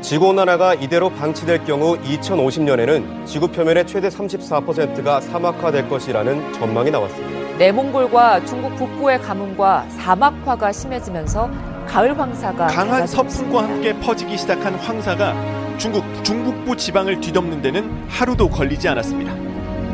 [0.01, 7.57] 지구온난화가 이대로 방치될 경우 2050년에는 지구 표면의 최대 34%가 사막화될 것이라는 전망이 나왔습니다.
[7.57, 11.49] 내몽골과 중국 북부의 가뭄과 사막화가 심해지면서
[11.87, 18.89] 가을 황사가 강한 서풍과 함께 퍼지기 시작한 황사가 중국 중북부 지방을 뒤덮는 데는 하루도 걸리지
[18.89, 19.52] 않았습니다.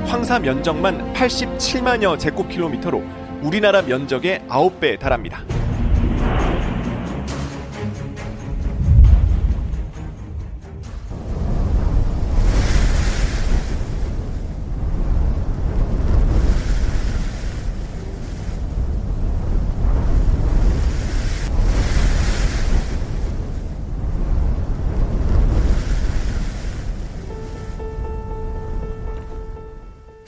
[0.10, 3.04] 황사 면적만 87만여 제곱킬로미터로
[3.44, 5.59] 우리나라 면적의 9배에 달합니다.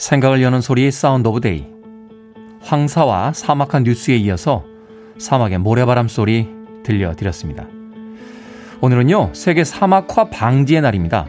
[0.01, 1.67] 생각을 여는 소리 Sound of Day.
[2.63, 4.65] 황사와 사막화 뉴스에 이어서
[5.19, 6.47] 사막의 모래바람 소리
[6.83, 7.67] 들려드렸습니다.
[8.81, 11.27] 오늘은요, 세계 사막화 방지의 날입니다.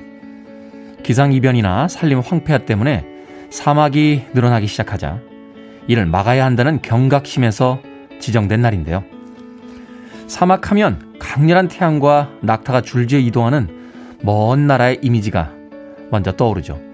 [1.03, 3.05] 기상이변이나 산림 황폐화 때문에
[3.51, 5.19] 사막이 늘어나기 시작하자
[5.87, 7.83] 이를 막아야 한다는 경각심에서
[8.21, 9.05] 지정된 날인데요.
[10.29, 13.69] 사막하면 강렬한 태양과 낙타가 줄지어 이동하는
[14.23, 15.51] 먼 나라의 이미지가
[16.11, 16.92] 먼저 떠오르죠.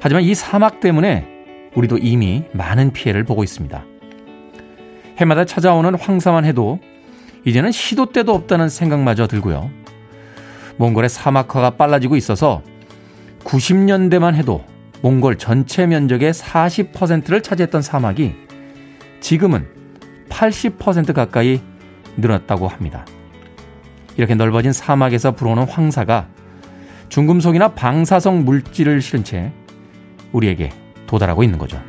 [0.00, 1.26] 하지만 이 사막 때문에
[1.74, 3.84] 우리도 이미 많은 피해를 보고 있습니다.
[5.18, 6.78] 해마다 찾아오는 황사만 해도
[7.44, 9.70] 이제는 시도 때도 없다는 생각마저 들고요.
[10.78, 12.62] 몽골의 사막화가 빨라지고 있어서
[13.44, 14.64] 90년대만 해도
[15.02, 18.34] 몽골 전체 면적의 40%를 차지했던 사막이
[19.20, 19.66] 지금은
[20.28, 21.60] 80% 가까이
[22.16, 23.06] 늘었다고 합니다.
[24.16, 26.28] 이렇게 넓어진 사막에서 불어오는 황사가
[27.08, 29.52] 중금속이나 방사성 물질을 실은 채
[30.32, 30.70] 우리에게
[31.06, 31.80] 도달하고 있는 거죠.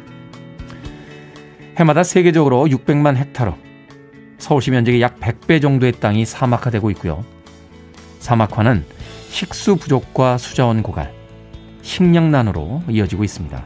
[1.78, 3.54] 해마다 세계적으로 600만 헥타르,
[4.38, 7.23] 서울시 면적의 약 100배 정도의 땅이 사막화되고 있고요.
[8.19, 8.86] 사막화는
[9.30, 11.13] 식수 부족과 수자원 고갈,
[11.82, 13.65] 식량난으로 이어지고 있습니다.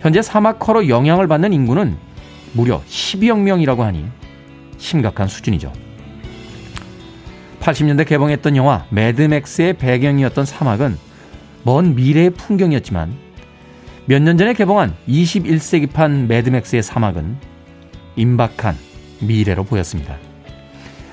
[0.00, 1.96] 현재 사막화로 영향을 받는 인구는
[2.52, 4.04] 무려 12억 명이라고 하니
[4.76, 5.72] 심각한 수준이죠.
[7.60, 10.98] 80년대 개봉했던 영화 매드맥스의 배경이었던 사막은
[11.62, 13.16] 먼 미래의 풍경이었지만
[14.06, 17.36] 몇 년 전에 개봉한 21세기판 매드맥스의 사막은
[18.16, 18.76] 임박한
[19.20, 20.16] 미래로 보였습니다.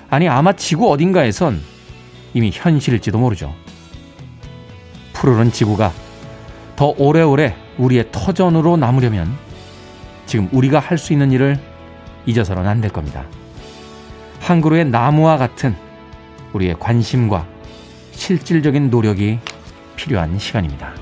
[0.10, 1.60] 아니, 아마 지구 어딘가에선
[2.34, 3.54] 이미 현실일지도 모르죠.
[5.13, 5.91] 푸르른 지구가
[6.75, 9.32] 더 오래오래 우리의 터전으로 남으려면
[10.25, 11.60] 지금 우리가 할 수 있는 일을
[12.25, 13.25] 잊어서는 안 될 겁니다.
[14.39, 15.75] 한 그루의 나무와 같은
[16.54, 17.45] 우리의 관심과
[18.12, 19.39] 실질적인 노력이
[19.95, 20.93] 필요한 시간입니다.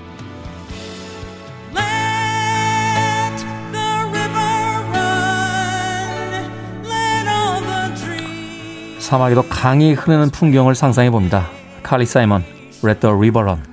[9.08, 11.48] 사막에도 강이 흐르는 풍경을 상상해 봅니다.
[11.82, 12.44] 칼리 사이먼,
[12.84, 13.64] Let the River Run.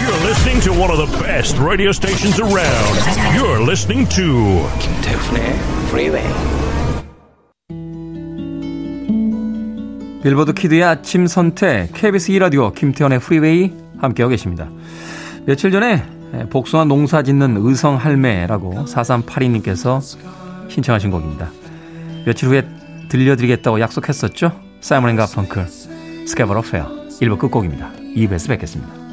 [0.00, 2.96] You're listening to one of the best radio stations around.
[3.36, 5.44] You're listening to 김태훈의
[5.88, 6.26] Freeway.
[10.22, 14.70] 빌보드 키드의 아침 선택 KBS 2 라디오 김태훈의 프리웨이 함께하고 계십니다.
[15.44, 16.02] 며칠 전에
[16.48, 20.00] 복숭아 농사 짓는 의성 할매라고 4382님께서
[20.70, 21.50] 신청하신 곡입니다.
[22.24, 22.75] 며칠 후에
[23.08, 24.60] 들려드리겠다고 약속했었죠?
[24.80, 25.66] 사이먼 앤 가펑클
[26.26, 27.92] Scarborough Fair 1부 끝곡입니다.
[28.14, 29.06] 2부에서 뵙겠습니다.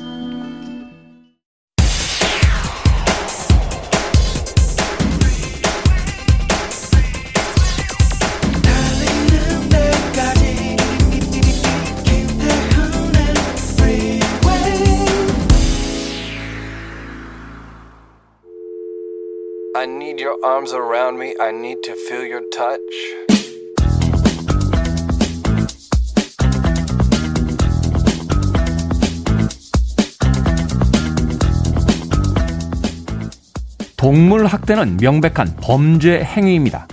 [34.04, 36.90] 동물 학대는 명백한 범죄 행위입니다.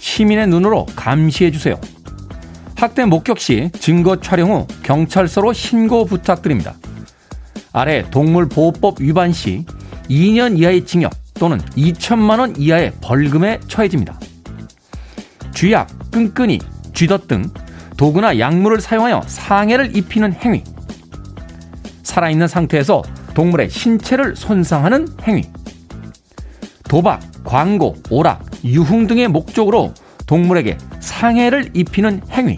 [0.00, 1.80] 시민의 눈으로 감시해 주세요.
[2.74, 6.74] 학대 목격 시 증거 촬영 후 경찰서로 신고 부탁드립니다.
[7.72, 9.64] 아래 동물보호법 위반 시
[10.10, 14.18] 2년 이하의 징역 또는 2천만 원 이하의 벌금에 처해집니다.
[15.54, 16.58] 쥐약, 끈끈이,
[16.94, 17.44] 쥐덫 등
[17.96, 20.64] 도구나 약물을 사용하여 상해를 입히는 행위.
[22.02, 23.02] 살아있는 상태에서
[23.34, 25.53] 동물의 신체를 손상하는 행위.
[26.94, 29.92] 도박, 광고, 오락, 유흥 등의 목적으로
[30.28, 32.56] 동물에게 상해를 입히는 행위.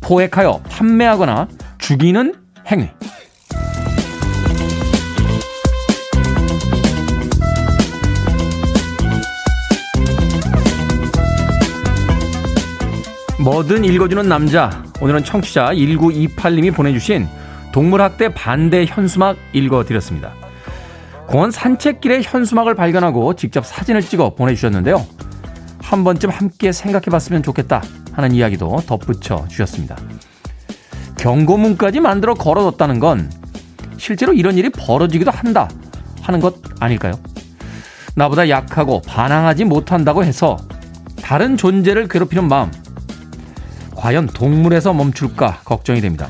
[0.00, 2.36] 포획하여 판매하거나 죽이는
[2.70, 2.88] 행위.
[13.40, 14.84] 뭐든 읽어주는 남자.
[15.00, 17.26] 오늘은 청취자 1928님이 보내주신
[17.72, 20.45] 동물학대 반대 현수막 읽어드렸습니다.
[21.26, 25.04] 공원 산책길에 현수막을 발견하고 직접 사진을 찍어 보내주셨는데요.
[25.80, 29.96] 한 번쯤 함께 생각해 봤으면 좋겠다 하는 이야기도 덧붙여 주셨습니다.
[31.18, 33.30] 경고문까지 만들어 걸어뒀다는 건
[33.96, 35.68] 실제로 이런 일이 벌어지기도 한다
[36.22, 37.14] 하는 것 아닐까요?
[38.14, 40.56] 나보다 약하고 반항하지 못한다고 해서
[41.22, 42.70] 다른 존재를 괴롭히는 마음
[43.94, 46.28] 과연 동물에서 멈출까 걱정이 됩니다.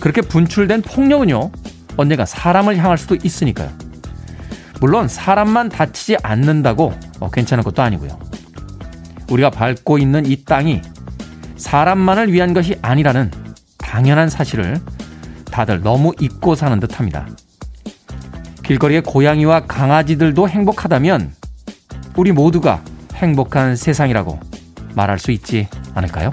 [0.00, 1.50] 그렇게 분출된 폭력은요
[1.96, 3.70] 언젠가 사람을 향할 수도 있으니까요.
[4.80, 8.18] 물론 사람만 다치지 않는다고 어, 괜찮은 것도 아니고요.
[9.30, 10.82] 우리가 밟고 있는 이 땅이
[11.56, 13.30] 사람만을 위한 것이 아니라는
[13.78, 14.80] 당연한 사실을
[15.50, 17.26] 다들 너무 잊고 사는 듯 합니다.
[18.64, 21.34] 길거리의 고양이와 강아지들도 행복하다면
[22.16, 22.82] 우리 모두가
[23.14, 24.40] 행복한 세상이라고
[24.94, 26.32] 말할 수 있지 않을까요?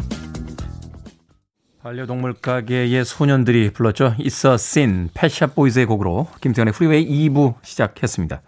[1.87, 4.13] 반려동물 가게의 소년들이 불렀죠.
[4.19, 8.41] It's a Sin, Pet Shop Boys의 곡으로 김태훈의 프리웨이 2부 시작했습니다.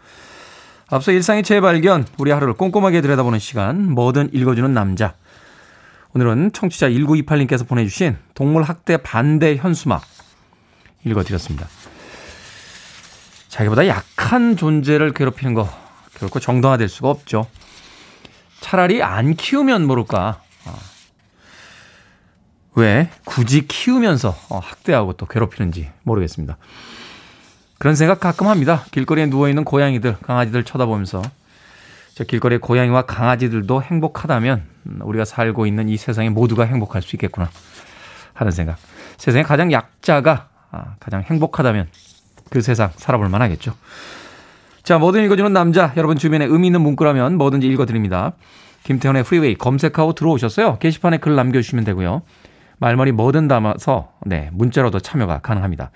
[0.89, 5.13] 앞서 일상의 재발견, 우리 하루를 꼼꼼하게 들여다보는 시간, 뭐든 읽어주는 남자.
[6.13, 10.03] 오늘은 청취자 1928님께서 보내주신 동물 학대 반대 현수막
[11.05, 11.65] 읽어드렸습니다.
[13.47, 15.69] 자기보다 약한 존재를 괴롭히는 거
[16.15, 17.47] 결코 정당화될 수가 없죠.
[18.59, 20.41] 차라리 안 키우면 모를까.
[22.75, 26.57] 왜 굳이 키우면서 어, 학대하고 또 괴롭히는지 모르겠습니다.
[27.77, 28.85] 그런 생각 가끔 합니다.
[28.91, 31.21] 길거리에 누워있는 고양이들, 강아지들 쳐다보면서
[32.13, 34.63] 저 길거리의 고양이와 강아지들도 행복하다면
[35.01, 37.49] 우리가 살고 있는 이 세상에 모두가 행복할 수 있겠구나
[38.33, 38.77] 하는 생각.
[39.17, 41.87] 세상에 가장 약자가 아, 가장 행복하다면
[42.49, 43.73] 그 세상 살아볼 만하겠죠.
[44.83, 45.93] 자, 뭐든 읽어주는 남자.
[45.97, 48.33] 여러분 주변에 의미 있는 문구라면 뭐든지 읽어드립니다.
[48.83, 50.79] 김태훈의 프리웨이 검색하고 들어오셨어요.
[50.79, 52.23] 게시판에 글 남겨주시면 되고요.
[52.79, 55.91] 말머리 뭐든 담아서 네 문자로도 참여가 가능합니다.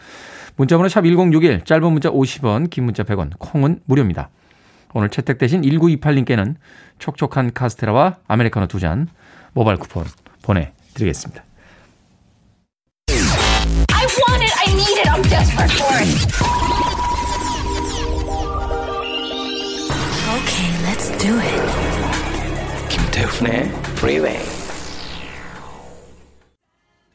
[0.55, 4.29] 문자 번호 샵 1061 짧은 문자 50원 긴 문자 100원 콩은 무료입니다.
[4.93, 6.55] 오늘 채택되신 1928님께는
[6.99, 9.07] 촉촉한 카스테라와 아메리카노 두 잔
[9.53, 10.05] 모바일 쿠폰
[10.43, 11.43] 보내드리겠습니다.
[13.09, 14.53] I want it.
[14.59, 15.09] I need it.
[15.09, 16.09] I'm desperate for it.
[20.35, 22.89] Okay, let's do it.
[22.89, 24.62] 김태훈의 Freeway.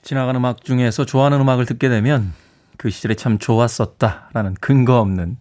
[0.08, 2.32] 지나가는 음악 중에서 좋아하는 음악을 듣게 되면
[2.78, 5.36] 그 시절에 참 좋았었다라는 근거 없는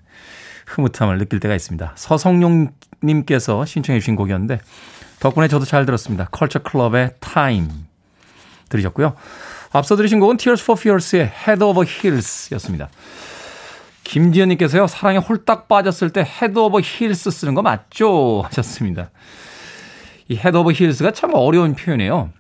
[0.66, 1.94] 흐뭇함을 느낄 때가 있습니다.
[1.96, 4.60] 서성용님께서 신청해 주신 곡이었는데
[5.22, 6.28] 덕분에 저도 잘 들었습니다.
[6.32, 7.70] 컬처 클럽의 타임
[8.68, 9.16] 들으셨고요.
[9.72, 12.90] 앞서 들으신 곡은 Tears for Fears의 Head Over Heels 였습니다.
[14.04, 18.42] 김지연님께서요, 사랑에 홀딱 빠졌을 때 Head Over Heels 쓰는 거 맞죠?
[18.48, 19.12] 하셨습니다.
[20.28, 22.32] 이 Head Over Heels가 참 어려운 표현이에요.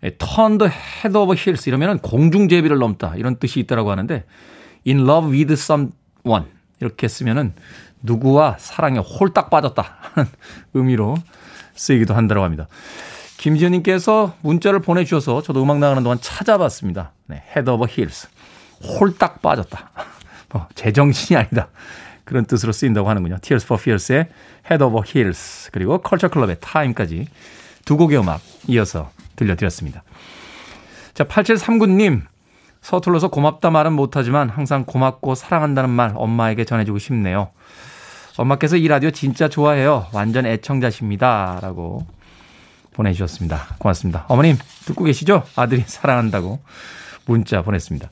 [0.00, 4.24] The head over heels 이러면은 공중제비를 넘다 이런 뜻이 있다라고 하는데
[4.86, 6.46] in love with someone
[6.80, 7.52] 이렇게 쓰면은
[8.02, 10.30] 누구와 사랑에 홀딱 빠졌다 하는
[10.74, 11.16] 의미로
[11.74, 12.66] 쓰이기도 한다고 합니다.
[13.36, 17.12] 김지현님께서 문자를 보내주셔서 저도 음악 나가는 동안 찾아봤습니다.
[17.26, 18.28] 네, head over heels.
[18.82, 19.90] 홀딱 빠졌다.
[20.52, 21.68] 뭐, 제정신이 아니다.
[22.24, 23.38] 그런 뜻으로 쓰인다고 하는군요.
[23.42, 24.28] Tears for Fears의
[24.70, 27.26] Head Over Heels 그리고 컬처 클럽의 Time까지
[27.84, 29.10] 두 곡의 음악 이어서
[29.40, 30.02] 들려드렸습니다.
[31.14, 32.22] 자, 8739님.
[32.80, 37.50] 서툴러서 고맙다 말은 못하지만 항상 고맙고 사랑한다는 말 엄마에게 전해주고 싶네요.
[38.38, 40.06] 엄마께서 이 라디오 진짜 좋아해요.
[40.12, 41.58] 완전 애청자십니다.
[41.60, 42.06] 라고
[42.94, 43.66] 보내주셨습니다.
[43.78, 44.24] 고맙습니다.
[44.28, 45.42] 어머님, 듣고 계시죠?
[45.56, 46.60] 아들이 사랑한다고
[47.26, 48.08] 문자 보냈습니다.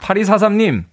[0.00, 0.84] 8243님,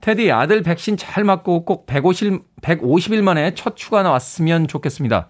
[0.00, 5.28] 테디 아들 백신 잘 맞고 꼭 150, 150일 만에 첫 휴가 나왔으면 좋겠습니다.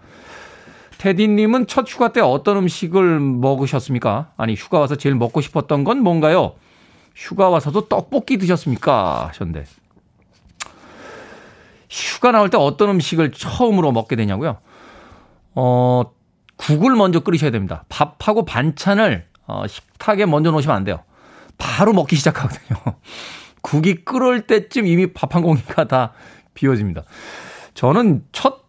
[0.99, 4.33] 테디님은 첫 휴가 때 어떤 음식을 먹으셨습니까?
[4.37, 6.55] 아니, 휴가 와서 제일 먹고 싶었던 건 뭔가요?
[7.15, 9.29] 휴가 와서도 떡볶이 드셨습니까?
[9.29, 9.65] 하셨는데.
[11.91, 14.59] 휴가 나올 때 어떤 음식을 처음으로 먹게 되냐고요?
[15.55, 16.03] 어,
[16.57, 17.85] 국을 먼저 끓이셔야 됩니다.
[17.89, 21.03] 밥하고 반찬을 어, 식탁에 먼저 놓으시면 안 돼요.
[21.57, 22.79] 바로 먹기 시작하거든요.
[23.63, 26.13] 국이 끓을 때쯤 이미 밥 한 공기가 다
[26.55, 27.03] 비워집니다.
[27.75, 28.68] 저는 첫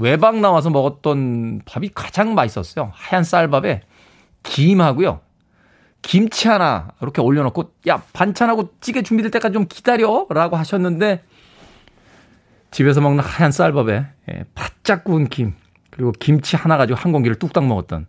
[0.00, 2.90] 외박 나와서 먹었던 밥이 가장 맛있었어요.
[2.94, 3.82] 하얀 쌀밥에
[4.42, 5.20] 김하고요.
[6.02, 11.22] 김치 하나 이렇게 올려놓고 야 반찬하고 찌개 준비될 때까지 좀 기다려라고 하셨는데
[12.70, 15.54] 집에서 먹는 하얀 쌀밥에 예, 바짝 구운 김
[15.90, 18.06] 그리고 김치 하나 가지고 한 공기를 뚝딱 먹었던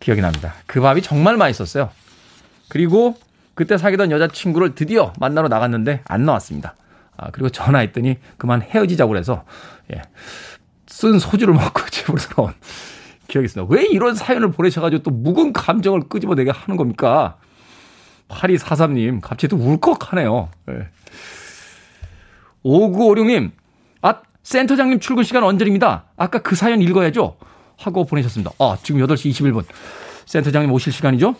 [0.00, 0.54] 기억이 납니다.
[0.66, 1.90] 그 밥이 정말 맛있었어요.
[2.68, 3.16] 그리고
[3.54, 6.74] 그때 사귀던 여자친구를 드디어 만나러 나갔는데 안 나왔습니다.
[7.16, 9.44] 아, 그리고 전화했더니 그만 헤어지자고 그래서,
[9.92, 10.00] 예,
[11.00, 12.52] 쓴 소주를 먹고 집으로 돌아온
[13.26, 13.74] 기억이 있습니다.
[13.74, 17.38] 왜 이런 사연을 보내셔가지고 또 묵은 감정을 끄집어내게 하는 겁니까?
[18.28, 20.50] 8243님, 갑자기 또 울컥하네요.
[20.68, 20.88] 예.
[22.62, 23.50] 5956님,
[24.02, 26.04] 아, 센터장님 출근 시간 언제입니다.
[26.18, 27.38] 아까 그 사연 읽어야죠.
[27.78, 28.50] 하고 보내셨습니다.
[28.58, 29.64] 아, 지금 8시 21분.
[30.26, 31.34] 센터장님 오실 시간이죠?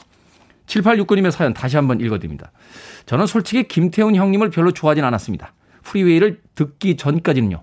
[0.66, 2.51] 7869님의 사연 다시 한번 읽어드립니다.
[3.05, 5.53] 저는 솔직히 김태훈 형님을 별로 좋아하진 않았습니다.
[5.83, 7.62] 프리웨이를 듣기 전까지는요.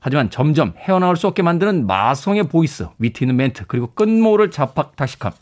[0.00, 5.32] 하지만 점점 헤어나올 수 없게 만드는 마성의 보이스, 위트 있는 멘트, 그리고 끝모를 잡학다식함.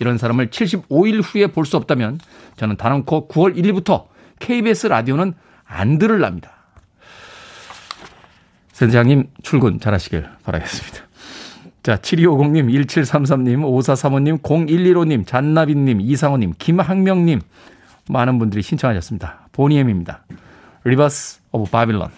[0.00, 2.18] 이런 사람을 75일 후에 볼 수 없다면
[2.56, 4.06] 저는 단언코 9월 1일부터
[4.40, 6.50] KBS 라디오는 안 들을랍니다.
[8.72, 10.98] 센터장님 출근 잘하시길 바라겠습니다.
[11.84, 17.40] 자, 7250님, 1733님, 5435님, 0115님, 잔나비님, 이상호님, 김학명님,
[18.08, 19.48] 많은 분들이 신청하셨습니다.
[19.52, 20.24] Boney M입니다.
[20.84, 22.08] Rivers of Babylon.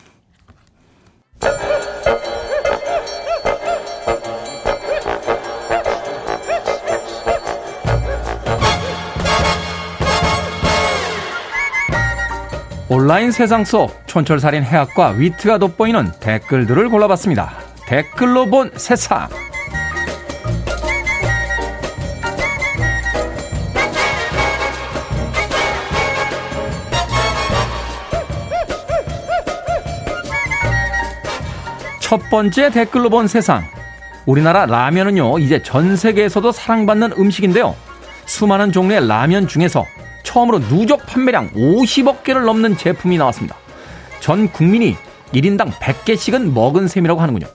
[12.88, 17.52] 온라인 세상 속 촌철살인 해학과 위트가 돋보이는 댓글들을 골라봤습니다.
[17.84, 19.28] 댓글로 본 세상.
[31.98, 33.64] 첫 번째 댓글로 본 세상.
[34.26, 37.74] 우리나라 라면은요, 이제 전 세계에서도 사랑받는 음식인데요.
[38.26, 39.84] 수많은 종류의 라면 중에서
[40.26, 43.56] 처음으로 누적 판매량 50억 개를 넘는 제품이 나왔습니다.
[44.20, 44.96] 전 국민이
[45.32, 47.46] 1인당 100개씩은 먹은 셈이라고 하는군요.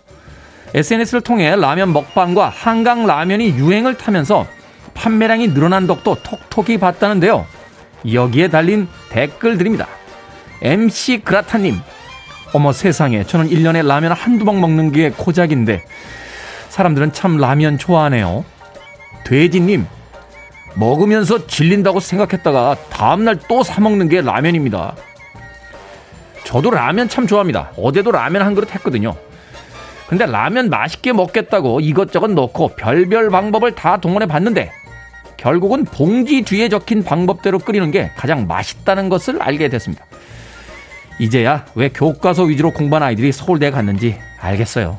[0.73, 4.47] SNS를 통해 라면 먹방과 한강 라면이 유행을 타면서
[4.93, 7.45] 판매량이 늘어난 덕도 톡톡히 봤다는데요.
[8.11, 9.87] 여기에 달린 댓글들입니다.
[10.61, 11.75] MC 그라타님,
[12.53, 15.83] 어머 세상에 저는 1년에 라면 한두 방 먹는 게 고작인데
[16.69, 18.45] 사람들은 참 라면 좋아하네요.
[19.25, 19.85] 돼지님
[20.75, 24.95] 먹으면서 질린다고 생각했다가 다음날 또 사먹는 게 라면입니다.
[26.43, 27.71] 저도 라면 참 좋아합니다.
[27.77, 29.15] 어제도 라면 한 그릇 했거든요.
[30.07, 34.71] 근데 라면 맛있게 먹겠다고 이것저것 넣고 별별 방법을 다 동원해 봤는데
[35.37, 40.05] 결국은 봉지 뒤에 적힌 방법대로 끓이는 게 가장 맛있다는 것을 알게 됐습니다.
[41.19, 44.97] 이제야 왜 교과서 위주로 공부한 아이들이 서울대에 갔는지 알겠어요.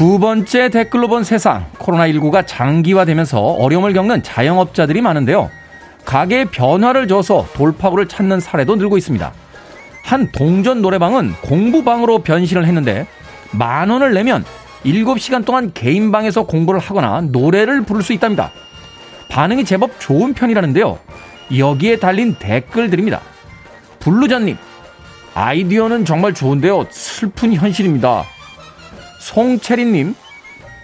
[0.00, 1.66] 두 번째 댓글로 본 세상.
[1.78, 5.50] 코로나19가 장기화되면서 어려움을 겪는 자영업자들이 많은데요.
[6.06, 9.30] 가게 변화를 줘서 돌파구를 찾는 사례도 늘고 있습니다.
[10.02, 13.06] 한 동전 노래방은 공부방으로 변신을 했는데
[13.50, 14.42] 만 원을 내면
[14.86, 18.52] 7시간 동안 개인 방에서 공부를 하거나 노래를 부를 수 있답니다.
[19.28, 20.98] 반응이 제법 좋은 편이라는데요.
[21.58, 23.20] 여기에 달린 댓글들입니다.
[23.98, 24.56] 블루전님,
[25.34, 26.86] 아이디어는 정말 좋은데요.
[26.88, 28.24] 슬픈 현실입니다.
[29.20, 30.14] 송채린님,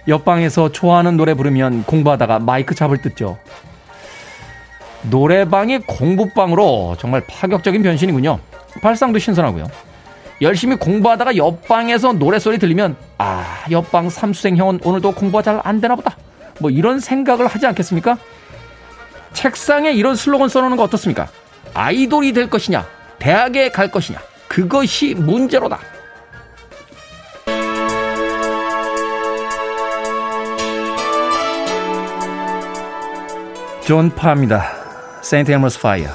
[0.07, 3.37] 옆방에서 좋아하는 노래 부르면 공부하다가 마이크 잡을 듯죠.
[5.09, 8.39] 노래방이 공부방으로 정말 파격적인 변신이군요.
[8.81, 9.67] 발상도 신선하고요.
[10.41, 16.15] 열심히 공부하다가 옆방에서 노래소리 들리면 아 옆방 삼수생 형은 오늘도 공부가 잘 안 되나 보다
[16.59, 18.19] 뭐 이런 생각을 하지 않겠습니까?
[19.33, 21.27] 책상에 이런 슬로건 써놓는 거 어떻습니까?
[21.73, 22.85] 아이돌이 될 것이냐
[23.17, 25.79] 대학에 갈 것이냐 그것이 문제로다
[33.87, 34.69] 존 파입니다.
[35.21, 36.09] 세인트 에머스 파이어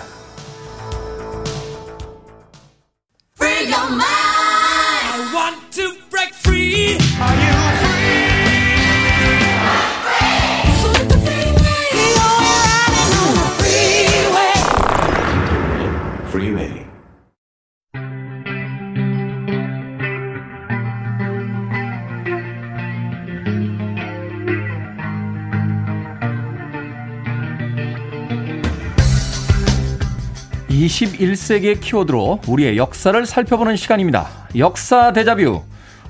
[31.23, 34.29] 21세기의 키워드로 우리의 역사를 살펴보는 시간입니다.
[34.57, 35.63] 역사 대자뷰.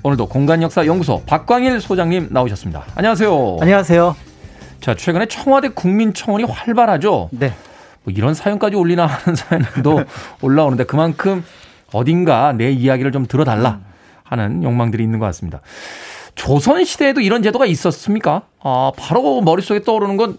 [0.02, 2.84] 오늘도 공간역사연구소 박광일 소장님 나오셨습니다.
[2.96, 3.58] 안녕하세요.
[3.60, 4.16] 안녕하세요.
[4.80, 7.28] 자, 최근에 청와대 국민청원이 활발하죠?
[7.32, 7.52] 네.
[8.02, 10.02] 뭐 이런 사연까지 올리나 하는 사연도
[10.40, 11.44] 올라오는데 그만큼
[11.92, 13.80] 어딘가 내 이야기를 좀 들어달라
[14.24, 15.60] 하는 욕망들이 있는 것 같습니다.
[16.34, 18.42] 조선 시대에도 이런 제도가 있었습니까?
[18.60, 20.38] 아, 바로 머릿속에 떠오르는 건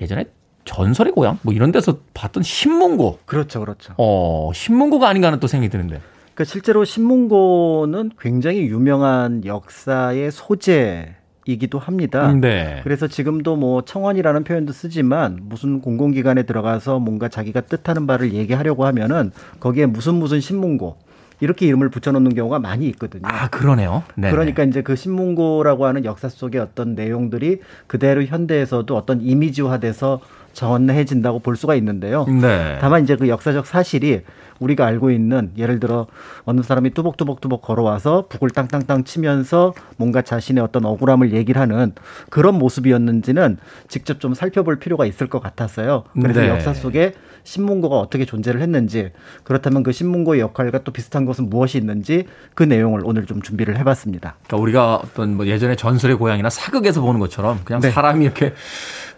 [0.00, 0.26] 예전에
[0.64, 3.20] 전설의 고향 뭐 이런 데서 봤던 신문고.
[3.24, 3.94] 그렇죠, 그렇죠.
[3.96, 6.00] 어, 신문고가 아닌가 하는 또 생각이 드는데.
[6.34, 11.14] 그러니까 실제로 신문고는 굉장히 유명한 역사의 소재
[11.46, 12.32] 이기도 합니다.
[12.32, 12.80] 네.
[12.82, 19.32] 그래서 지금도 뭐 청원이라는 표현도 쓰지만 무슨 공공기관에 들어가서 뭔가 자기가 뜻하는 바를 얘기하려고 하면은
[19.58, 20.96] 거기에 무슨 무슨 신문고
[21.40, 23.22] 이렇게 이름을 붙여놓는 경우가 많이 있거든요.
[23.24, 24.02] 아, 그러네요.
[24.14, 30.20] 네 그러니까 이제 그 신문고라고 하는 역사 속의 어떤 내용들이 그대로 현대에서도 어떤 이미지화돼서
[30.60, 32.26] 전해진다고 볼 수가 있는데요.
[32.26, 32.76] 네.
[32.82, 34.20] 다만 이제 그 역사적 사실이
[34.60, 36.06] 우리가 알고 있는 예를 들어
[36.44, 41.92] 어느 사람이 뚜벅뚜벅뚜벅 걸어와서 북을 땅땅땅 치면서 뭔가 자신의 어떤 억울함을 얘기를 하는
[42.28, 43.58] 그런 모습이었는지는
[43.88, 46.04] 직접 좀 살펴볼 필요가 있을 것 같았어요.
[46.14, 46.48] 그래서 네.
[46.48, 49.10] 역사 속에 신문고가 어떻게 존재를 했는지
[49.44, 54.36] 그렇다면 그 신문고의 역할과 또 비슷한 것은 무엇이 있는지 그 내용을 오늘 좀 준비를 해봤습니다.
[54.46, 57.90] 그러니까 우리가 어떤 뭐 예전에 전설의 고향이나 사극에서 보는 것처럼 그냥 네.
[57.90, 58.52] 사람이 이렇게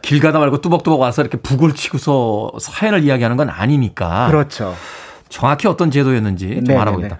[0.03, 4.75] 길 가다 말고 뚜벅뚜벅 와서 이렇게 북을 치고서 사연을 이야기하는 건 아니니까 그렇죠.
[5.33, 6.77] 정확히 어떤 제도였는지 좀 네네네.
[6.79, 7.19] 알아보겠다.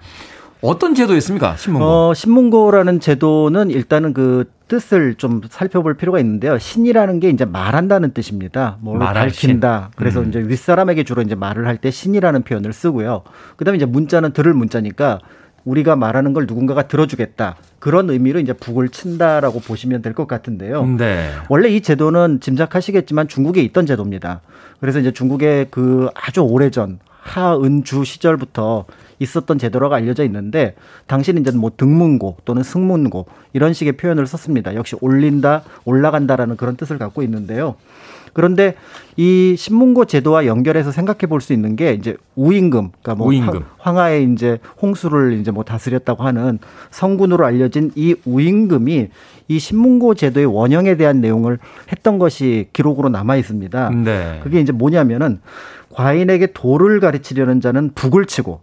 [0.61, 1.57] 어떤 제도였습니까?
[1.57, 1.85] 신문고.
[1.85, 6.57] 어, 신문고라는 제도는 일단은 그 뜻을 좀 살펴볼 필요가 있는데요.
[6.57, 8.77] 신이라는 게 이제 말한다는 뜻입니다.
[8.79, 9.89] 뭘 밝힌다.
[9.97, 10.29] 그래서 음.
[10.29, 13.23] 이제 윗사람에게 주로 이제 말을 할 때 신이라는 표현을 쓰고요.
[13.57, 15.19] 그다음에 이제 문자는 들을 문자니까
[15.65, 17.55] 우리가 말하는 걸 누군가가 들어주겠다.
[17.79, 20.85] 그런 의미로 이제 북을 친다라고 보시면 될 것 같은데요.
[20.97, 21.29] 네.
[21.49, 24.41] 원래 이 제도는 짐작하시겠지만 중국에 있던 제도입니다.
[24.79, 28.85] 그래서 이제 중국의 그 아주 오래전 하은주 시절부터
[29.19, 30.75] 있었던 제도라고 알려져 있는데
[31.07, 34.75] 당시는 이제 뭐 등문고 또는 승문고 이런 식의 표현을 썼습니다.
[34.75, 37.75] 역시 올린다, 올라간다라는 그런 뜻을 갖고 있는데요.
[38.33, 38.73] 그런데
[39.15, 43.47] 이 신문고 제도와 연결해서 생각해 볼 수 있는 게 이제 우임금, 그러니까 뭐 우임금.
[43.53, 46.57] 황- 황하의 이제 홍수를 이제 뭐 다스렸다고 하는
[46.89, 49.09] 성군으로 알려진 이 우임금이
[49.49, 51.59] 이 신문고 제도의 원형에 대한 내용을
[51.91, 53.89] 했던 것이 기록으로 남아 있습니다.
[54.03, 54.39] 네.
[54.43, 55.39] 그게 이제 뭐냐면은
[55.93, 58.61] 과인에게 도를 가르치려는 자는 북을 치고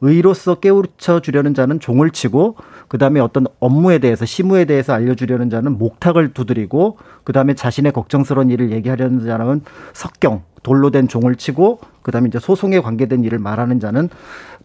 [0.00, 2.56] 의로서 깨우쳐 주려는 자는 종을 치고
[2.88, 9.24] 그다음에 어떤 업무에 대해서 시무에 대해서 알려주려는 자는 목탁을 두드리고 그다음에 자신의 걱정스러운 일을 얘기하려는
[9.24, 9.62] 자는
[9.92, 14.08] 석경 돌로 된 종을 치고 그다음에 이제 소송에 관계된 일을 말하는 자는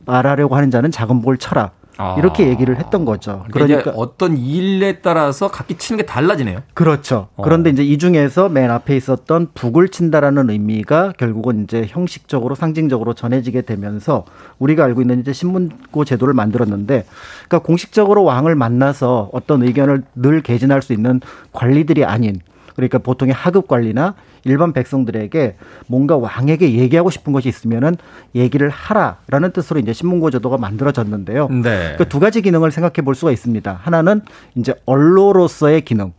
[0.05, 2.15] 말하려고 하는 자는 작은 복을 쳐라 아.
[2.17, 3.43] 이렇게 얘기를 했던 거죠.
[3.51, 6.61] 그러니까, 그러니까 어떤 일에 따라서 각기 치는 게 달라지네요.
[6.73, 7.27] 그렇죠.
[7.35, 7.43] 어.
[7.43, 13.61] 그런데 이제 이 중에서 맨 앞에 있었던 북을 친다라는 의미가 결국은 이제 형식적으로 상징적으로 전해지게
[13.61, 14.25] 되면서
[14.59, 17.05] 우리가 알고 있는 이제 신문고 제도를 만들었는데
[17.47, 21.19] 그러니까 공식적으로 왕을 만나서 어떤 의견을 늘 개진할 수 있는
[21.51, 22.39] 관리들이 아닌
[22.77, 24.13] 그러니까 보통의 하급 관리나
[24.43, 25.55] 일반 백성들에게
[25.87, 27.95] 뭔가 왕에게 얘기하고 싶은 것이 있으면은
[28.35, 31.49] 얘기를 하라라는 뜻으로 이제 신문고 제도가 만들어졌는데요.
[31.49, 31.95] 네.
[31.97, 33.79] 그두 가지 기능을 생각해 볼 수가 있습니다.
[33.81, 34.21] 하나는
[34.55, 36.13] 이제 언로로서의 기능.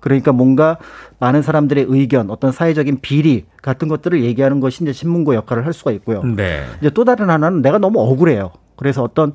[0.00, 0.78] 그러니까 뭔가
[1.18, 5.90] 많은 사람들의 의견, 어떤 사회적인 비리 같은 것들을 얘기하는 것이 이제 신문고 역할을 할 수가
[5.92, 6.22] 있고요.
[6.22, 6.64] 네.
[6.80, 8.52] 이제 또 다른 하나는 내가 너무 억울해요.
[8.76, 9.34] 그래서 어떤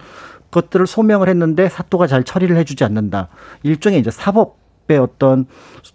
[0.49, 3.27] 것들을 소명을 했는데 사또가 잘 처리를 해주지 않는다.
[3.61, 5.45] 일종의 이제 사법 의 어떤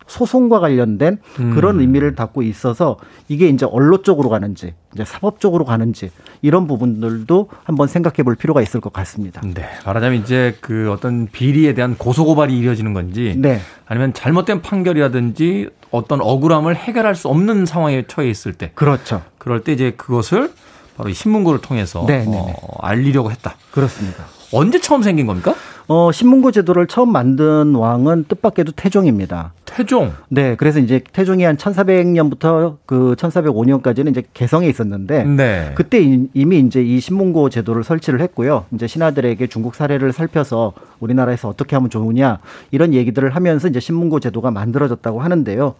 [0.07, 1.19] 소송과 관련된
[1.55, 1.81] 그런 음.
[1.81, 2.97] 의미를 갖고 있어서
[3.29, 6.11] 이게 이제 언로 쪽으로 가는지 이제 사법 쪽으로 가는지
[6.41, 9.43] 이런 부분들도 한번 생각해 볼 필요가 있을 것 같습니다.
[9.45, 9.69] 네.
[9.85, 13.61] 말하자면 이제 그 어떤 비리에 대한 고소고발이 이루어지는 건지 네.
[13.85, 19.21] 아니면 잘못된 판결이라든지 어떤 억울함을 해결할 수 없는 상황에 처해 있을 때 그렇죠.
[19.37, 20.51] 그럴 때 이제 그것을
[20.97, 22.39] 바로 이 신문고를 통해서 네, 네, 네.
[22.39, 23.57] 어, 알리려고 했다.
[23.71, 24.25] 그렇습니다.
[24.53, 25.55] 언제 처음 생긴 겁니까?
[25.89, 29.53] 어, 신문고 제도를 처음 만든 왕은 뜻밖에도 태종입니다.
[29.65, 30.13] 태종.
[30.29, 35.73] 네, 그래서 이제 태종이 한 1400년부터 그 1405년까지는 이제 개성에 있었는데 네.
[35.75, 38.65] 그때 이- 이미 이제 이 신문고 제도를 설치를 했고요.
[38.73, 42.39] 이제 신하들에게 중국 사례를 살펴서 우리나라에서 어떻게 하면 좋으냐
[42.71, 45.75] 이런 얘기들을 하면서 이제 신문고 제도가 만들어졌다고 하는데요.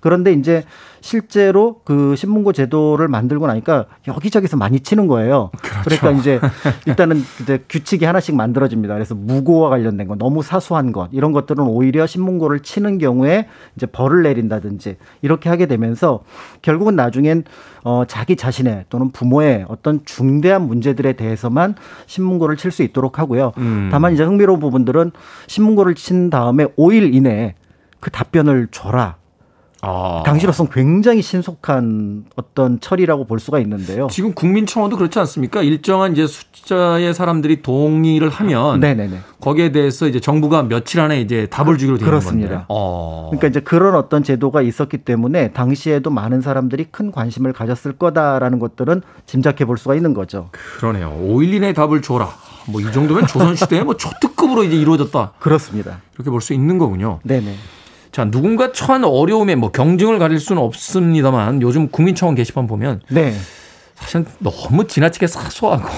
[0.00, 0.64] 그런데 이제
[1.00, 5.50] 실제로 그 신문고 제도를 만들고 나니까 여기저기서 많이 치는 거예요.
[5.84, 6.40] 그러니까 이제
[6.86, 8.94] 일단은 이제 규칙이 하나씩 만들어집니다.
[8.94, 13.46] 그래서 무고 와 관련된 거, 너무 사소한 것 이런 것들은 오히려 신문고를 치는 경우에
[13.76, 16.24] 이제 벌을 내린다든지 이렇게 하게 되면서
[16.60, 17.44] 결국은 나중엔
[17.84, 21.74] 어 자기 자신의 또는 부모의 어떤 중대한 문제들에 대해서만
[22.06, 23.52] 신문고를 칠 수 있도록 하고요.
[23.58, 23.88] 음.
[23.92, 25.12] 다만 이제 흥미로운 부분들은
[25.46, 27.54] 신문고를 친 다음에 5일 이내에
[28.00, 29.16] 그 답변을 줘라.
[29.84, 30.22] 아.
[30.24, 34.06] 당시로서는 굉장히 신속한 어떤 처리라고 볼 수가 있는데요.
[34.10, 35.62] 지금 국민청원도 그렇지 않습니까?
[35.62, 39.18] 일정한 이제 숫자의 사람들이 동의를 하면 네네네.
[39.40, 42.64] 거기에 대해서 이제 정부가 며칠 안에 이제 답을 주기로 되어 그렇습니다.
[42.68, 43.28] 어.
[43.30, 49.02] 그러니까 이제 그런 어떤 제도가 있었기 때문에 당시에도 많은 사람들이 큰 관심을 가졌을 거다라는 것들은
[49.26, 50.48] 짐작해 볼 수가 있는 거죠.
[50.78, 51.12] 그러네요.
[51.20, 52.28] 5일 이내에 답을 줘라.
[52.66, 55.32] 뭐 이 정도면 조선시대에 뭐 초특급으로 이제 이루어졌다.
[55.38, 56.00] 그렇습니다.
[56.14, 57.20] 이렇게 볼 수 있는 거군요.
[57.22, 57.54] 네네.
[58.14, 63.34] 자, 누군가 처한 어려움에 뭐 경증을 가릴 수는 없습니다만 요즘 국민청원 게시판 보면 네.
[63.96, 65.88] 사실 너무 지나치게 사소하고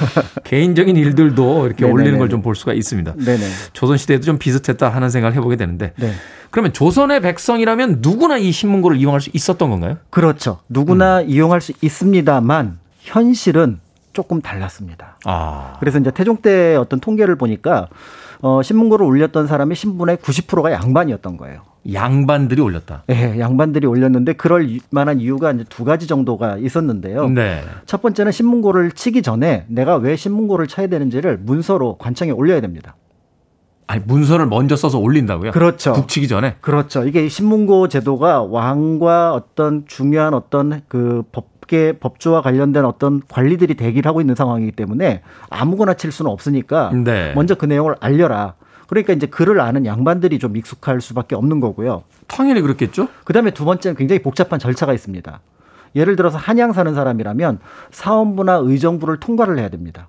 [0.44, 1.92] 개인적인 일들도 이렇게 네네네.
[1.92, 3.12] 올리는 걸 좀 볼 수가 있습니다.
[3.22, 3.44] 네네.
[3.74, 6.12] 조선 시대에도 좀 비슷했다 하는 생각을 해보게 되는데 네.
[6.50, 9.98] 그러면 조선의 백성이라면 누구나 이 신문고를 이용할 수 있었던 건가요?
[10.08, 10.60] 그렇죠.
[10.70, 13.80] 누구나 이용할 수 있습니다만 현실은
[14.14, 15.18] 조금 달랐습니다.
[15.26, 17.88] 아, 그래서 이제 태종 때 어떤 통계를 보니까
[18.42, 21.62] 어, 신문고를 올렸던 사람의 신분의 90%가 양반이었던 거예요.
[21.92, 23.04] 양반들이 올렸다.
[23.10, 27.28] 예, 양반들이 올렸는데 그럴 이- 만한 이유가 이제 두 가지 정도가 있었는데요.
[27.28, 27.62] 네.
[27.86, 32.96] 첫 번째는 신문고를 치기 전에 내가 왜 신문고를 쳐야 되는지를 문서로 관청에 올려야 됩니다.
[33.86, 35.52] 아니 문서를 먼저 써서 올린다고요?
[35.52, 35.92] 그렇죠.
[35.92, 36.56] 북치기 전에.
[36.60, 37.04] 그렇죠.
[37.06, 44.08] 이게 신문고 제도가 왕과 어떤 중요한 어떤 그 법 계 법조와 관련된 어떤 관리들이 대기를
[44.08, 47.32] 하고 있는 상황이기 때문에 아무거나 칠 수는 없으니까 네.
[47.34, 48.54] 먼저 그 내용을 알려라.
[48.88, 52.04] 그러니까 이제 글을 아는 양반들이 좀 익숙할 수밖에 없는 거고요.
[52.28, 53.08] 당연히 그렇겠죠.
[53.24, 55.40] 그다음에 두 번째는 굉장히 복잡한 절차가 있습니다.
[55.96, 57.58] 예를 들어서 한양 사는 사람이라면
[57.90, 60.08] 사원부나 의정부를 통과를 해야 됩니다.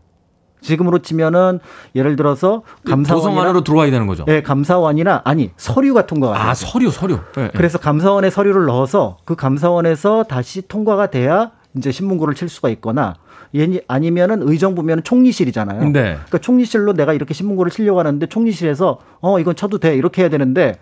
[0.68, 1.60] 지금으로 치면은
[1.96, 4.26] 예를 들어서 도성 감사원이나 안으로 들어와야 되는 거죠.
[4.28, 6.50] 예, 감사원이나 아니 서류가 통과가 돼요.
[6.50, 7.20] 아 서류 서류.
[7.36, 7.52] 네, 네.
[7.56, 13.16] 그래서 감사원에 서류를 넣어서 그 감사원에서 다시 통과가 돼야 이제 신문고를 칠 수가 있거나
[13.88, 15.84] 아니면은 의정부면 총리실이잖아요.
[15.86, 15.92] 네.
[15.92, 20.76] 그러니까 총리실로 내가 이렇게 신문고를 치려고 하는데 총리실에서 어 이건 쳐도 돼 이렇게 해야 되는데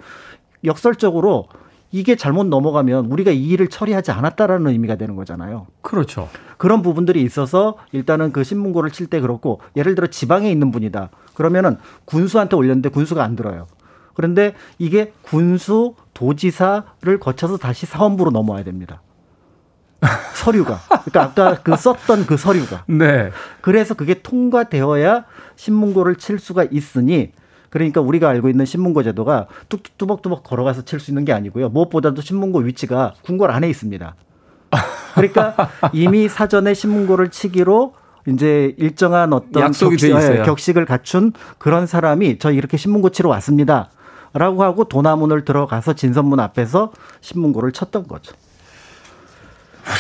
[0.64, 1.48] 역설적으로
[1.92, 5.68] 이게 잘못 넘어가면 우리가 이 일을 처리하지 않았다라는 의미가 되는 거잖아요.
[5.82, 6.30] 그렇죠.
[6.58, 11.10] 그런 부분들이 있어서 일단은 그 신문고를 칠 때 그렇고 예를 들어 지방에 있는 분이다.
[11.36, 13.68] 그러면은 군수한테 올렸는데 군수가 안 들어요.
[14.14, 19.02] 그런데 이게 군수 도지사를 거쳐서 다시 사원부로 넘어와야 됩니다.
[20.36, 20.80] 서류가.
[21.06, 22.86] 그러니까 아까 그 썼던 그 서류가.
[22.88, 23.32] 네.
[23.62, 25.26] 그래서 그게 통과되어야
[25.56, 27.32] 신문고를 칠 수가 있으니
[27.76, 31.68] 그러니까 우리가 알고 있는 신문고 제도가 뚝뚝 뚜벅뚜벅 걸어가서 칠 수 있는 게 아니고요.
[31.68, 34.16] 무엇보다도 신문고 위치가 궁궐 안에 있습니다.
[35.14, 35.56] 그러니까
[35.92, 37.94] 이미 사전에 신문고를 치기로
[38.30, 40.40] 이제 일정한 어떤 약속이 돼 격식, 있어요.
[40.40, 43.90] 예, 격식을 갖춘 그런 사람이 저 이렇게 신문고 치러 왔습니다.
[44.32, 48.34] 라고 하고 도나문을 들어가서 진선문 앞에서 신문고를 쳤던 거죠.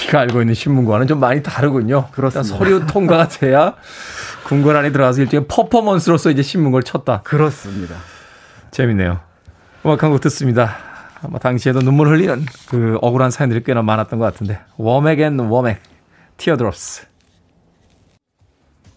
[0.01, 2.07] 우리가 알고 있는 신문과는 좀 많이 다르군요.
[2.13, 2.57] 그렇습니다.
[2.57, 3.75] 서류 통과가 돼야
[4.45, 7.21] 궁궐 안에 들어가서 일종의 퍼포먼스로서 이제 신문을 쳤다.
[7.23, 7.95] 그렇습니다.
[8.71, 9.19] 재밌네요.
[9.85, 10.77] 음악 한 곡 듣습니다.
[11.23, 14.59] 아마 당시에도 눈물 흘리는 그 억울한 사연들이 꽤나 많았던 것 같은데.
[14.77, 15.81] Womack & Womack,
[16.37, 17.07] Teardrops.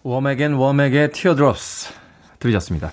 [0.03, 1.93] Womack & Womack의 Teardrops
[2.39, 2.91] 들으셨습니다.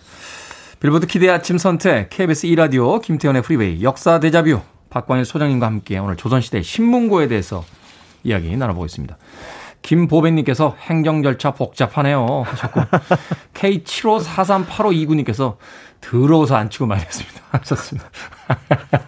[0.81, 6.63] 빌보드 키드의 아침 선택, KBS 2라디오, 김태훈의 프리웨이, 역사 데자뷰, 박광일 소장님과 함께 오늘 조선시대
[6.63, 7.65] 신문고에 대해서
[8.25, 9.17] 이야기 나눠보겠습니다.
[9.83, 12.81] 김보배님께서 행정 절차 복잡하네요 하셨고
[13.55, 15.57] K75438529님께서
[16.01, 18.09] 더러워서 안 치고 말겠습니다 하셨습니다.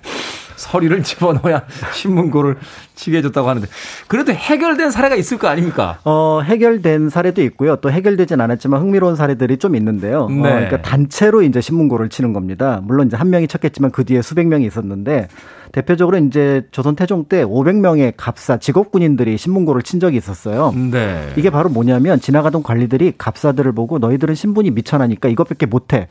[0.59, 1.63] 서류를 집어넣어야
[1.93, 2.57] 신문고를
[2.95, 3.69] 치게 해줬다고 하는데
[4.09, 6.01] 그래도 해결된 사례가 있을 거 아닙니까?
[6.05, 7.77] 어, 해결된 사례도 있고요.
[7.77, 10.25] 또 해결되진 않았지만 흥미로운 사례들이 좀 있는데요.
[10.25, 10.43] 어, 네.
[10.43, 12.81] 그러니까 단체로 이제 신문고를 치는 겁니다.
[12.83, 15.29] 물론 이제 한 명이 쳤겠지만 그 뒤에 수백 명이 있었는데
[15.73, 20.73] 대표적으로 이제 조선 태종 때 500명의 갑사 직업 군인들이 신문고를 친 적이 있었어요.
[20.91, 21.33] 네.
[21.37, 26.09] 이게 바로 뭐냐면 지나가던 관리들이 갑사들을 보고 너희들은 신분이 미천하니까 이것밖에 못해.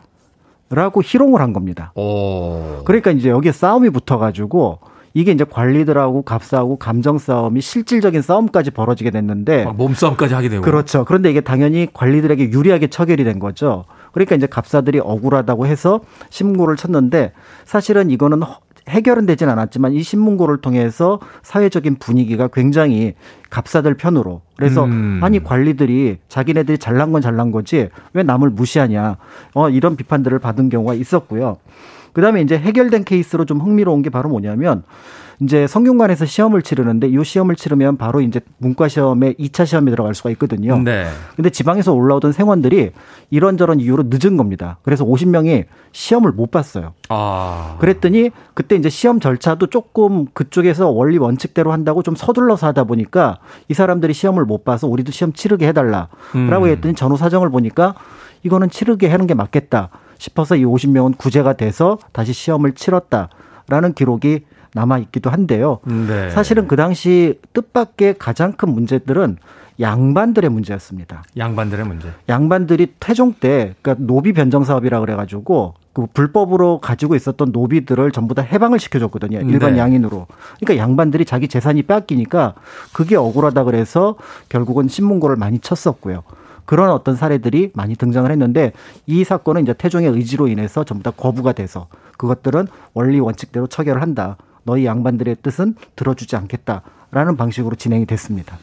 [0.70, 1.94] 라고 희롱을 한 겁니다.
[1.96, 2.82] 오.
[2.84, 4.80] 그러니까 이제 여기에 싸움이 붙어가지고
[5.14, 10.62] 이게 이제 관리들하고 갑사하고 감정 싸움이 실질적인 싸움까지 벌어지게 됐는데 막 몸싸움까지 하게 되고.
[10.62, 11.06] 그렇죠.
[11.06, 13.86] 그런데 이게 당연히 관리들에게 유리하게 처결이 된 거죠.
[14.12, 17.32] 그러니까 이제 갑사들이 억울하다고 해서 신문고를 쳤는데
[17.66, 23.16] 사실은 이거는 허- 해결은 되진 않았지만 이 신문고를 통해서 사회적인 분위기가 굉장히
[23.50, 25.20] 갑사들 편으로 그래서 음.
[25.22, 29.18] 아니 관리들이 자기네들이 잘난 건 잘난 거지 왜 남을 무시하냐
[29.54, 31.58] 어 이런 비판들을 받은 경우가 있었고요.
[32.14, 34.84] 그다음에 이제 해결된 케이스로 좀 흥미로운 게 바로 뭐냐면
[35.40, 40.32] 이제 성균관에서 시험을 치르는데 이 시험을 치르면 바로 이제 문과 시험에 2차 시험에 들어갈 수가
[40.32, 40.80] 있거든요.
[40.80, 41.06] 네.
[41.36, 42.92] 근데 지방에서 올라오던 생원들이
[43.30, 44.80] 이런저런 이유로 늦은 겁니다.
[44.82, 46.94] 그래서 50명이 시험을 못 봤어요.
[47.10, 47.76] 아.
[47.80, 53.38] 그랬더니 그때 이제 시험 절차도 조금 그쪽에서 원리 원칙대로 한다고 좀 서둘러서 하다 보니까
[53.70, 56.66] 이 사람들이 시험을 못 봐서 우리도 시험 치르게 해달라라고 음.
[56.66, 57.94] 했더니 전후 사정을 보니까
[58.42, 64.42] 이거는 치르게 하는 게 맞겠다 싶어서 이 50명은 구제가 돼서 다시 시험을 치렀다라는 기록이
[64.74, 65.80] 남아 있기도 한데요.
[65.86, 66.30] 네.
[66.30, 69.38] 사실은 그 당시 뜻밖의 가장 큰 문제들은
[69.80, 71.24] 양반들의 문제였습니다.
[71.38, 72.10] 양반들의 문제.
[72.30, 78.36] 양반들이 태종 때 그러니까 노비 변정 사업이라 그래 가지고 그 불법으로 가지고 있었던 노비들을 전부
[78.36, 79.40] 다 해방을 시켜줬거든요.
[79.42, 79.80] 일반 네.
[79.80, 80.28] 양인으로.
[80.60, 82.54] 그러니까 양반들이 자기 재산이 뺏기니까
[82.94, 84.16] 그게 억울하다 그래서
[84.50, 86.24] 결국은 신문고를 많이 쳤었고요.
[86.68, 88.74] 그런 어떤 사례들이 많이 등장을 했는데
[89.08, 91.88] 이 사건은 이제 태종의 의지로 인해서 전부 다 거부가 돼서
[92.18, 94.36] 그것들은 원리 원칙대로 처결을 한다.
[94.64, 98.60] 너희 양반들의 뜻은 들어주지 않겠다라는 방식으로 진행이 됐습니다.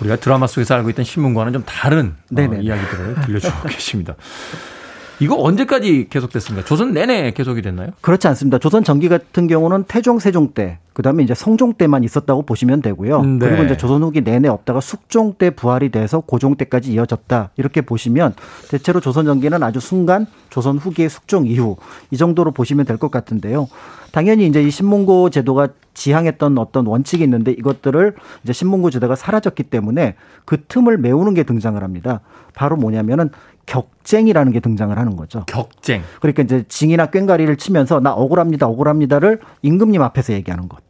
[0.00, 2.14] 우리가 드라마 속에서 알고 있던 신문과는 좀 다른
[2.58, 2.62] 어.
[2.62, 4.14] 이야기들을 들려주고 계십니다.
[5.22, 6.66] 이거 언제까지 계속됐습니까?
[6.66, 7.90] 조선 내내 계속이 됐나요?
[8.00, 8.58] 그렇지 않습니다.
[8.58, 13.20] 조선 전기 같은 경우는 태종, 세종 때, 그 다음에 이제 성종 때만 있었다고 보시면 되고요.
[13.20, 13.46] 음, 네.
[13.48, 17.50] 그리고 이제 조선 후기 내내 없다가 숙종 때 부활이 돼서 고종 때까지 이어졌다.
[17.56, 18.34] 이렇게 보시면
[18.68, 21.76] 대체로 조선 전기는 아주 순간 조선 후기의 숙종 이후
[22.10, 23.68] 이 정도로 보시면 될 것 같은데요.
[24.12, 28.14] 당연히 이제 이 신문고 제도가 지향했던 어떤 원칙이 있는데 이것들을
[28.44, 32.20] 이제 신문고 제도가 사라졌기 때문에 그 틈을 메우는 게 등장을 합니다.
[32.54, 33.30] 바로 뭐냐면은
[33.66, 35.44] 격쟁이라는 게 등장을 하는 거죠.
[35.46, 36.02] 격쟁.
[36.20, 40.80] 그러니까 이제 징이나 꽹과리를 치면서 나 억울합니다, 억울합니다를 임금님 앞에서 얘기하는 것.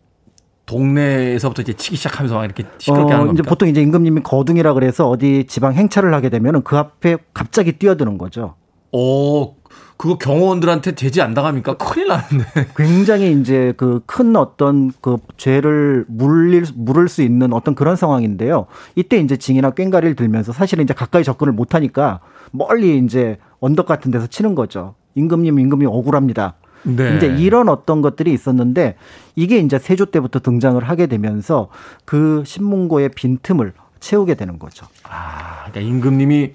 [0.67, 3.49] 동네에서부터 이제 치기 시작하면서 막 이렇게 시끄럽게 하는 어, 이제 겁니까?
[3.49, 8.55] 보통 이제 임금님이 거둥이라 그래서 어디 지방 행차를 하게 되면은 그 앞에 갑자기 뛰어드는 거죠.
[8.93, 9.55] 오,
[9.97, 11.77] 그거 경호원들한테 제지 안 당합니까?
[11.77, 12.45] 큰일 나는데.
[12.77, 18.67] 굉장히 이제 그 큰 어떤 그 죄를 물릴 물을 수 있는 어떤 그런 상황인데요.
[18.95, 22.21] 이때 이제 징이나 꽹과리를 들면서 사실은 이제 가까이 접근을 못 하니까
[22.53, 24.95] 멀리 이제 언덕 같은 데서 치는 거죠.
[25.17, 26.55] 임금님 임금님 억울합니다.
[26.85, 27.17] 네.
[27.17, 28.97] 이제 이런 어떤 것들이 있었는데
[29.37, 31.69] 이게 이제 세조 때부터 등장을 하게 되면서
[32.05, 34.87] 그 신문고의 빈틈을 채우게 되는 거죠.
[35.05, 36.53] 아, 그러니까 임금님이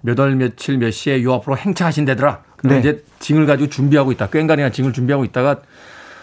[0.00, 2.42] 몇 월 며칠 몇 시에 요 앞으로 행차하신다더라.
[2.56, 2.80] 그럼 네.
[2.80, 4.28] 이제 징을 가지고 준비하고 있다.
[4.28, 5.60] 꽹과리나 징을 준비하고 있다가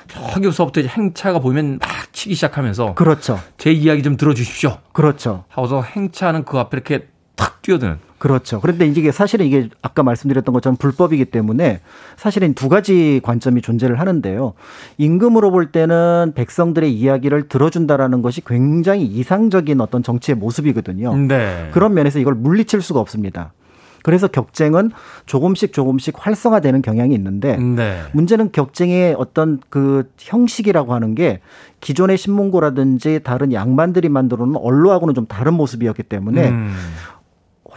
[0.08, 3.40] 저기서부터 이제 행차가 보이면 막 치기 시작하면서 그렇죠.
[3.58, 4.78] 제 이야기 좀 들어주십시오.
[4.92, 5.46] 그렇죠.
[5.50, 8.00] 하고서 행차하는 그 앞에 이렇게 탁 뛰어드는.
[8.20, 8.60] 그렇죠.
[8.60, 11.80] 그런데 이게 사실은 이게 아까 말씀드렸던 것처럼 불법이기 때문에
[12.18, 14.54] 사실은 두 가지 관점이 존재를 하는데요.
[14.98, 21.16] 임금으로 볼 때는 백성들의 이야기를 들어준다라는 것이 굉장히 이상적인 어떤 정치의 모습이거든요.
[21.16, 21.70] 네.
[21.72, 23.54] 그런 면에서 이걸 물리칠 수가 없습니다.
[24.04, 24.92] 그래서 격쟁은
[25.26, 28.02] 조금씩 조금씩 활성화되는 경향이 있는데 네.
[28.14, 31.40] 문제는 격쟁의 어떤 그 형식이라고 하는 게
[31.82, 36.74] 기존의 신문고라든지 다른 양반들이 만들어 놓은 언로하고는 좀 다른 모습이었기 때문에 음.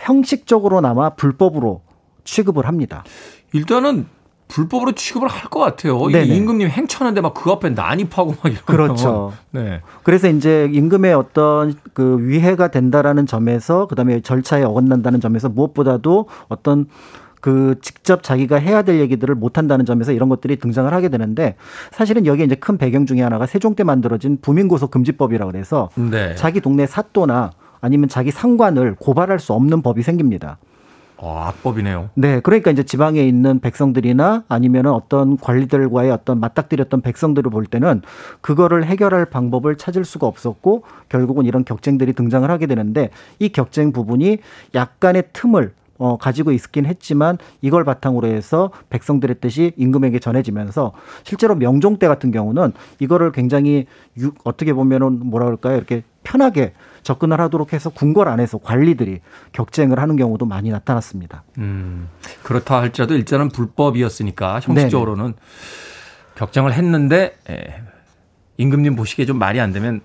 [0.02, 1.80] 형식적으로나마 불법으로
[2.24, 3.04] 취급을 합니다.
[3.52, 4.06] 일단은
[4.48, 5.96] 불법으로 취급을 할 것 같아요.
[6.22, 9.32] 임금님 행차하는데 막 그 앞에 난입하고 막 이런 그렇죠.
[9.50, 9.80] 네.
[10.02, 16.86] 그래서 이제 임금의 어떤 그 위해가 된다라는 점에서 그다음에 절차에 어긋난다는 점에서 무엇보다도 어떤
[17.40, 21.56] 그 직접 자기가 해야 될 얘기들을 못 한다는 점에서 이런 것들이 등장을 하게 되는데
[21.90, 26.34] 사실은 여기에 이제 큰 배경 중에 하나가 세종 때 만들어진 부민고소 금지법이라 그래서 네.
[26.36, 27.50] 자기 동네 사또나
[27.82, 30.56] 아니면 자기 상관을 고발할 수 없는 법이 생깁니다.
[31.18, 32.10] 어, 악법이네요.
[32.14, 38.02] 네, 그러니까 이제 지방에 있는 백성들이나 아니면은 어떤 관리들과의 어떤 맞닥뜨렸던 백성들을 볼 때는
[38.40, 44.38] 그거를 해결할 방법을 찾을 수가 없었고 결국은 이런 격쟁들이 등장을 하게 되는데 이 격쟁 부분이
[44.74, 51.98] 약간의 틈을 어, 가지고 있긴 했지만 이걸 바탕으로 해서 백성들의 뜻이 임금에게 전해지면서 실제로 명종
[51.98, 53.86] 때 같은 경우는 이거를 굉장히
[54.18, 55.76] 유, 어떻게 보면은 뭐라 그럴까요?
[55.76, 56.72] 이렇게 편하게
[57.02, 59.20] 접근을 하도록 해서 궁궐 안에서 관리들이
[59.52, 61.42] 격쟁을 하는 경우도 많이 나타났습니다.
[61.58, 62.08] 음,
[62.42, 65.34] 그렇다 할지라도 일단은 불법이었으니까 형식적으로는
[66.36, 67.74] 격정을 했는데 에,
[68.56, 70.00] 임금님 보시기에 좀 말이 안 되면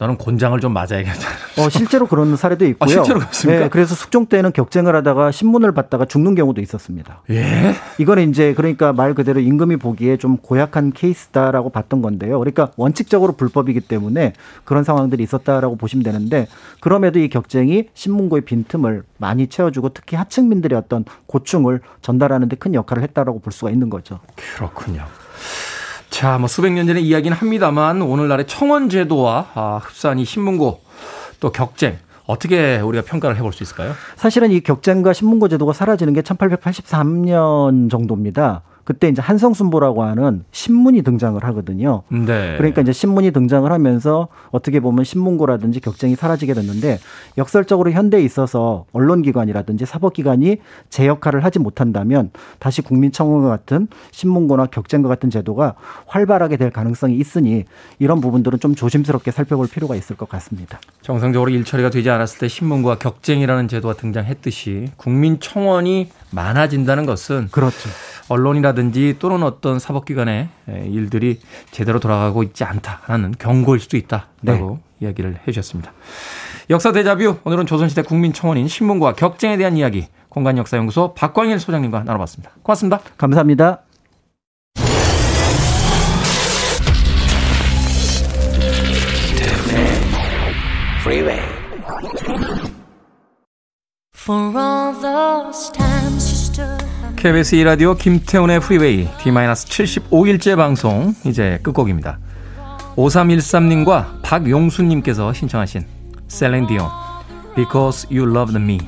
[0.00, 1.28] 너는 곤장을 좀 맞아야겠다.
[1.58, 2.84] 어, 실제로 그런 사례도 있고요.
[2.84, 3.62] 아, 실제로 그렇습니까?
[3.64, 7.20] 네, 그래서 숙종 때는 격쟁을 하다가 신문을 받다가 죽는 경우도 있었습니다.
[7.28, 7.74] 예?
[7.98, 12.38] 이거는 이제 그러니까 말 그대로 임금이 보기에 좀 고약한 케이스다라고 봤던 건데요.
[12.38, 14.32] 그러니까 원칙적으로 불법이기 때문에
[14.64, 16.46] 그런 상황들이 있었다라고 보시면 되는데
[16.80, 23.02] 그럼에도 이 격쟁이 신문고의 빈틈을 많이 채워주고 특히 하층민들의 어떤 고충을 전달하는 데 큰 역할을
[23.04, 24.20] 했다라고 볼 수가 있는 거죠.
[24.56, 25.04] 그렇군요.
[26.20, 30.82] 자, 뭐 수백 년 전의 이야기는 합니다만 오늘날의 청원제도와 아, 흡사한 이 신문고
[31.40, 31.96] 또 격쟁
[32.26, 33.94] 어떻게 우리가 평가를 해볼 수 있을까요?
[34.16, 38.60] 사실은 이 격쟁과 신문고 제도가 사라지는 게 1883년 정도입니다.
[38.90, 42.02] 그때 이제 한성순보라고 하는 신문이 등장을 하거든요.
[42.08, 42.56] 네.
[42.56, 46.98] 그러니까 이제 신문이 등장을 하면서 어떻게 보면 신문고라든지 격쟁이 사라지게 됐는데
[47.38, 50.56] 역설적으로 현대에 있어서 언론기관이라든지 사법기관이
[50.88, 55.76] 제 역할을 하지 못한다면 다시 국민청원과 같은 신문고나 격쟁과 같은 제도가
[56.06, 57.66] 활발하게 될 가능성이 있으니
[58.00, 60.80] 이런 부분들은 좀 조심스럽게 살펴볼 필요가 있을 것 같습니다.
[61.02, 67.88] 정상적으로 일처리가 되지 않았을 때 신문과 격쟁이라는 제도가 등장했듯이 국민청원이 많아진다는 것은 그렇죠.
[68.30, 70.48] 언론이라든지 또는 어떤 사법기관의
[70.86, 75.06] 일들이 제대로 돌아가고 있지 않다라는 경고일 수도 있다라고 네.
[75.06, 75.92] 이야기를 해주셨습니다.
[76.70, 82.52] 역사 대자뷰 오늘은 조선시대 국민청원인 신문과 격쟁에 대한 이야기 공간역사연구소 박광일 소장님과 나눠봤습니다.
[82.62, 83.00] 고맙습니다.
[83.18, 83.82] 감사합니다.
[97.20, 102.18] KBS 2라디오 김태훈의 프리웨이 D-75일째 방송 이제 끝곡입니다.
[102.96, 105.84] 5313님과 박용수님께서 신청하신
[106.28, 106.88] 셀렌디온
[107.54, 108.78] Because You Loved Me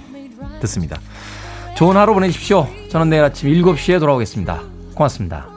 [0.62, 0.96] 듣습니다.
[1.76, 2.66] 좋은 하루 보내십시오.
[2.88, 4.62] 저는 내일 아침 7시에 돌아오겠습니다.
[4.94, 5.51] 고맙습니다.